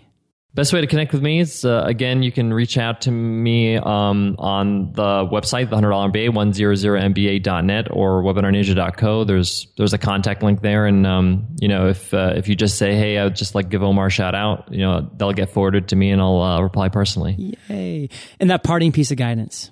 Best 0.56 0.74
way 0.74 0.82
to 0.82 0.88
connect 0.88 1.14
with 1.14 1.22
me 1.22 1.40
is 1.40 1.64
uh, 1.66 1.84
again, 1.86 2.24
you 2.24 2.32
can 2.32 2.52
reach 2.52 2.80
out 2.80 3.02
to 3.02 3.12
me 3.12 3.78
um, 3.78 4.36
on 4.40 4.92
the 4.94 5.30
website, 5.32 5.70
the 5.70 5.76
hundred 5.76 5.92
dollar 5.92 6.10
MBA, 6.10 6.34
one 6.34 6.52
zero 6.52 6.74
zero 6.74 7.00
MBA.net 7.00 7.90
or 7.92 8.24
webinarninja.co. 8.24 9.24
There's 9.24 9.68
there's 9.78 9.94
a 9.94 10.00
contact 10.00 10.42
link 10.42 10.62
there, 10.62 10.88
and 10.88 11.06
um, 11.06 11.46
you 11.62 11.68
know 11.68 11.90
if 11.90 12.12
uh, 12.12 12.34
if 12.36 12.48
you 12.48 12.56
just 12.56 12.80
say, 12.80 12.96
hey, 12.96 13.20
I 13.20 13.26
would 13.26 13.36
just 13.36 13.54
like 13.54 13.70
give 13.70 13.84
Omar 13.84 14.08
a 14.08 14.10
shout 14.10 14.34
out, 14.34 14.70
you 14.72 14.80
know 14.80 15.08
they'll 15.16 15.32
get 15.32 15.52
forwarded 15.52 15.90
to 15.90 15.96
me, 15.96 16.10
and 16.10 16.20
I'll 16.20 16.42
uh, 16.42 16.60
reply 16.60 16.90
personally. 16.90 17.56
Yay! 17.70 18.10
And 18.40 18.50
that 18.50 18.64
parting 18.64 18.92
piece 18.92 19.12
of 19.12 19.18
guidance 19.18 19.70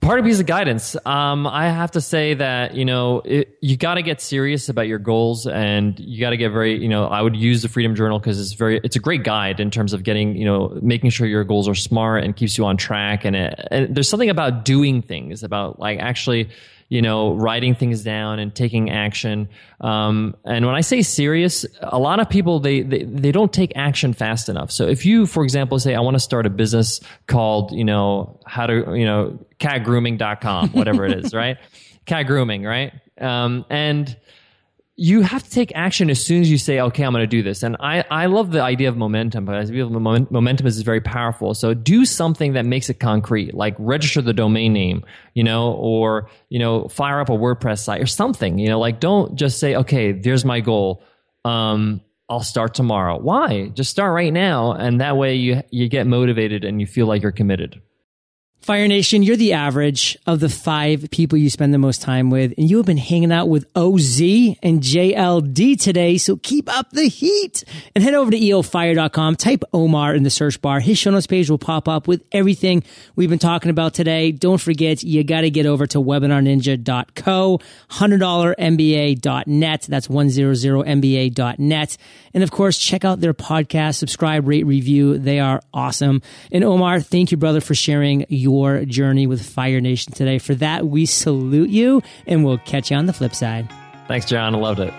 part 0.00 0.18
of 0.18 0.24
piece 0.24 0.40
of 0.40 0.46
guidance. 0.46 0.96
Um, 1.04 1.46
i 1.46 1.68
have 1.68 1.92
to 1.92 2.00
say 2.00 2.34
that 2.34 2.74
you 2.74 2.84
know 2.84 3.22
it, 3.24 3.56
you 3.60 3.76
got 3.76 3.94
to 3.94 4.02
get 4.02 4.20
serious 4.20 4.68
about 4.68 4.86
your 4.86 4.98
goals 4.98 5.46
and 5.46 5.98
you 5.98 6.20
got 6.20 6.30
to 6.30 6.36
get 6.36 6.50
very 6.50 6.80
you 6.80 6.88
know 6.88 7.06
i 7.06 7.20
would 7.20 7.36
use 7.36 7.62
the 7.62 7.68
freedom 7.68 7.94
journal 7.94 8.18
because 8.18 8.40
it's 8.40 8.52
very 8.52 8.80
it's 8.84 8.96
a 8.96 9.00
great 9.00 9.24
guide 9.24 9.58
in 9.58 9.70
terms 9.70 9.92
of 9.92 10.04
getting 10.04 10.36
you 10.36 10.44
know 10.44 10.78
making 10.82 11.10
sure 11.10 11.26
your 11.26 11.44
goals 11.44 11.68
are 11.68 11.74
smart 11.74 12.24
and 12.24 12.36
keeps 12.36 12.58
you 12.58 12.64
on 12.64 12.76
track. 12.76 13.24
And, 13.24 13.34
it, 13.34 13.68
and 13.70 13.94
there's 13.94 14.08
something 14.08 14.30
about 14.30 14.64
doing 14.64 15.02
things 15.02 15.42
about 15.42 15.78
like 15.78 15.98
actually 15.98 16.50
you 16.88 17.02
know, 17.02 17.34
writing 17.34 17.74
things 17.74 18.02
down 18.02 18.38
and 18.38 18.54
taking 18.54 18.90
action. 18.90 19.48
Um, 19.80 20.36
and 20.44 20.64
when 20.66 20.74
I 20.74 20.82
say 20.82 21.02
serious, 21.02 21.66
a 21.80 21.98
lot 21.98 22.20
of 22.20 22.30
people, 22.30 22.60
they, 22.60 22.82
they, 22.82 23.02
they 23.02 23.32
don't 23.32 23.52
take 23.52 23.72
action 23.74 24.12
fast 24.12 24.48
enough. 24.48 24.70
So 24.70 24.86
if 24.86 25.04
you, 25.04 25.26
for 25.26 25.42
example, 25.42 25.78
say, 25.80 25.94
I 25.94 26.00
want 26.00 26.14
to 26.14 26.20
start 26.20 26.46
a 26.46 26.50
business 26.50 27.00
called, 27.26 27.72
you 27.72 27.84
know, 27.84 28.40
how 28.46 28.66
to, 28.66 28.94
you 28.96 29.04
know, 29.04 29.38
catgrooming.com, 29.58 30.70
whatever 30.70 31.04
it 31.04 31.24
is, 31.24 31.34
right? 31.34 31.56
Cat 32.04 32.26
grooming, 32.26 32.62
right? 32.62 32.92
Um, 33.20 33.64
and, 33.68 34.16
you 34.98 35.20
have 35.20 35.42
to 35.42 35.50
take 35.50 35.72
action 35.74 36.08
as 36.08 36.24
soon 36.24 36.40
as 36.40 36.50
you 36.50 36.56
say, 36.56 36.80
okay, 36.80 37.04
I'm 37.04 37.12
going 37.12 37.22
to 37.22 37.26
do 37.26 37.42
this. 37.42 37.62
And 37.62 37.76
I, 37.80 38.02
I 38.10 38.26
love 38.26 38.50
the 38.50 38.62
idea 38.62 38.88
of 38.88 38.96
momentum, 38.96 39.44
but 39.44 39.54
I 39.54 39.66
feel 39.66 39.90
momentum 39.90 40.66
is 40.66 40.80
very 40.80 41.02
powerful. 41.02 41.52
So 41.52 41.74
do 41.74 42.06
something 42.06 42.54
that 42.54 42.64
makes 42.64 42.88
it 42.88 42.98
concrete, 42.98 43.52
like 43.52 43.76
register 43.78 44.22
the 44.22 44.32
domain 44.32 44.72
name, 44.72 45.04
you 45.34 45.44
know, 45.44 45.72
or, 45.72 46.30
you 46.48 46.58
know, 46.58 46.88
fire 46.88 47.20
up 47.20 47.28
a 47.28 47.32
WordPress 47.32 47.80
site 47.80 48.00
or 48.00 48.06
something, 48.06 48.58
you 48.58 48.68
know, 48.68 48.78
like 48.78 48.98
don't 48.98 49.36
just 49.36 49.58
say, 49.58 49.76
okay, 49.76 50.12
there's 50.12 50.46
my 50.46 50.60
goal. 50.60 51.02
Um, 51.44 52.00
I'll 52.30 52.40
start 52.40 52.72
tomorrow. 52.72 53.18
Why? 53.18 53.68
Just 53.68 53.90
start 53.90 54.14
right 54.14 54.32
now. 54.32 54.72
And 54.72 55.02
that 55.02 55.18
way 55.18 55.34
you, 55.34 55.62
you 55.70 55.90
get 55.90 56.06
motivated 56.06 56.64
and 56.64 56.80
you 56.80 56.86
feel 56.86 57.06
like 57.06 57.20
you're 57.20 57.32
committed. 57.32 57.82
Fire 58.60 58.88
Nation, 58.88 59.22
you're 59.22 59.36
the 59.36 59.52
average 59.52 60.18
of 60.26 60.40
the 60.40 60.48
five 60.48 61.08
people 61.12 61.38
you 61.38 61.48
spend 61.50 61.72
the 61.72 61.78
most 61.78 62.02
time 62.02 62.30
with, 62.30 62.52
and 62.58 62.68
you 62.68 62.78
have 62.78 62.86
been 62.86 62.96
hanging 62.96 63.30
out 63.30 63.48
with 63.48 63.64
OZ 63.76 64.20
and 64.60 64.80
JLD 64.82 65.80
today, 65.80 66.18
so 66.18 66.36
keep 66.38 66.68
up 66.76 66.90
the 66.90 67.06
heat 67.06 67.62
and 67.94 68.02
head 68.02 68.14
over 68.14 68.32
to 68.32 68.36
eofire.com, 68.36 69.36
type 69.36 69.62
Omar 69.72 70.16
in 70.16 70.24
the 70.24 70.30
search 70.30 70.60
bar. 70.60 70.80
His 70.80 70.98
show 70.98 71.12
notes 71.12 71.28
page 71.28 71.48
will 71.48 71.58
pop 71.58 71.86
up 71.86 72.08
with 72.08 72.24
everything 72.32 72.82
we've 73.14 73.30
been 73.30 73.38
talking 73.38 73.70
about 73.70 73.94
today. 73.94 74.32
Don't 74.32 74.60
forget, 74.60 75.04
you 75.04 75.22
got 75.22 75.42
to 75.42 75.50
get 75.50 75.66
over 75.66 75.86
to 75.86 75.98
webinarninja.co, 75.98 77.60
$100mba.net. 77.90 79.86
That's 79.88 80.08
100mba.net. 80.08 81.96
And 82.34 82.42
of 82.42 82.50
course, 82.50 82.78
check 82.78 83.04
out 83.04 83.20
their 83.20 83.32
podcast, 83.32 83.94
subscribe, 83.94 84.48
rate, 84.48 84.66
review. 84.66 85.18
They 85.18 85.38
are 85.38 85.62
awesome. 85.72 86.20
And 86.50 86.64
Omar, 86.64 86.98
thank 87.00 87.30
you, 87.30 87.36
brother, 87.36 87.60
for 87.60 87.76
sharing 87.76 88.26
your 88.28 88.55
journey 88.86 89.26
with 89.26 89.44
Fire 89.44 89.80
Nation 89.80 90.12
today. 90.12 90.38
For 90.38 90.54
that, 90.56 90.86
we 90.86 91.06
salute 91.06 91.70
you 91.70 92.02
and 92.26 92.44
we'll 92.44 92.58
catch 92.58 92.90
you 92.90 92.96
on 92.96 93.06
the 93.06 93.12
flip 93.12 93.34
side. 93.34 93.68
Thanks, 94.08 94.26
John. 94.26 94.54
I 94.54 94.58
loved 94.58 94.80
it. 94.80 94.92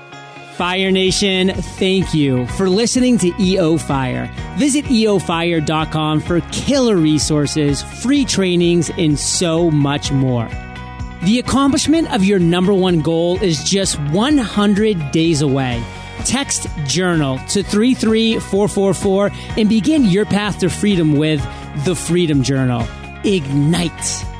Fire 0.57 0.89
Nation, 0.89 1.49
thank 1.53 2.15
you 2.15 2.47
for 2.47 2.67
listening 2.67 3.19
to 3.19 3.31
EO 3.39 3.77
Fire. 3.77 4.27
Visit 4.57 4.85
eofire.com 4.85 6.19
for 6.19 6.41
killer 6.51 6.95
resources, 6.95 7.83
free 7.83 8.25
trainings, 8.25 8.89
and 8.97 9.19
so 9.19 9.69
much 9.69 10.11
more. 10.11 10.49
The 11.23 11.37
accomplishment 11.37 12.11
of 12.11 12.23
your 12.23 12.39
number 12.39 12.73
one 12.73 13.01
goal 13.01 13.37
is 13.39 13.63
just 13.63 13.99
100 13.99 15.11
days 15.11 15.41
away. 15.43 15.83
Text 16.25 16.67
journal 16.87 17.37
to 17.49 17.61
33444 17.61 19.31
and 19.57 19.69
begin 19.69 20.05
your 20.05 20.25
path 20.25 20.59
to 20.59 20.69
freedom 20.69 21.17
with 21.17 21.39
the 21.85 21.95
Freedom 21.95 22.41
Journal. 22.41 22.81
Ignite. 23.23 24.36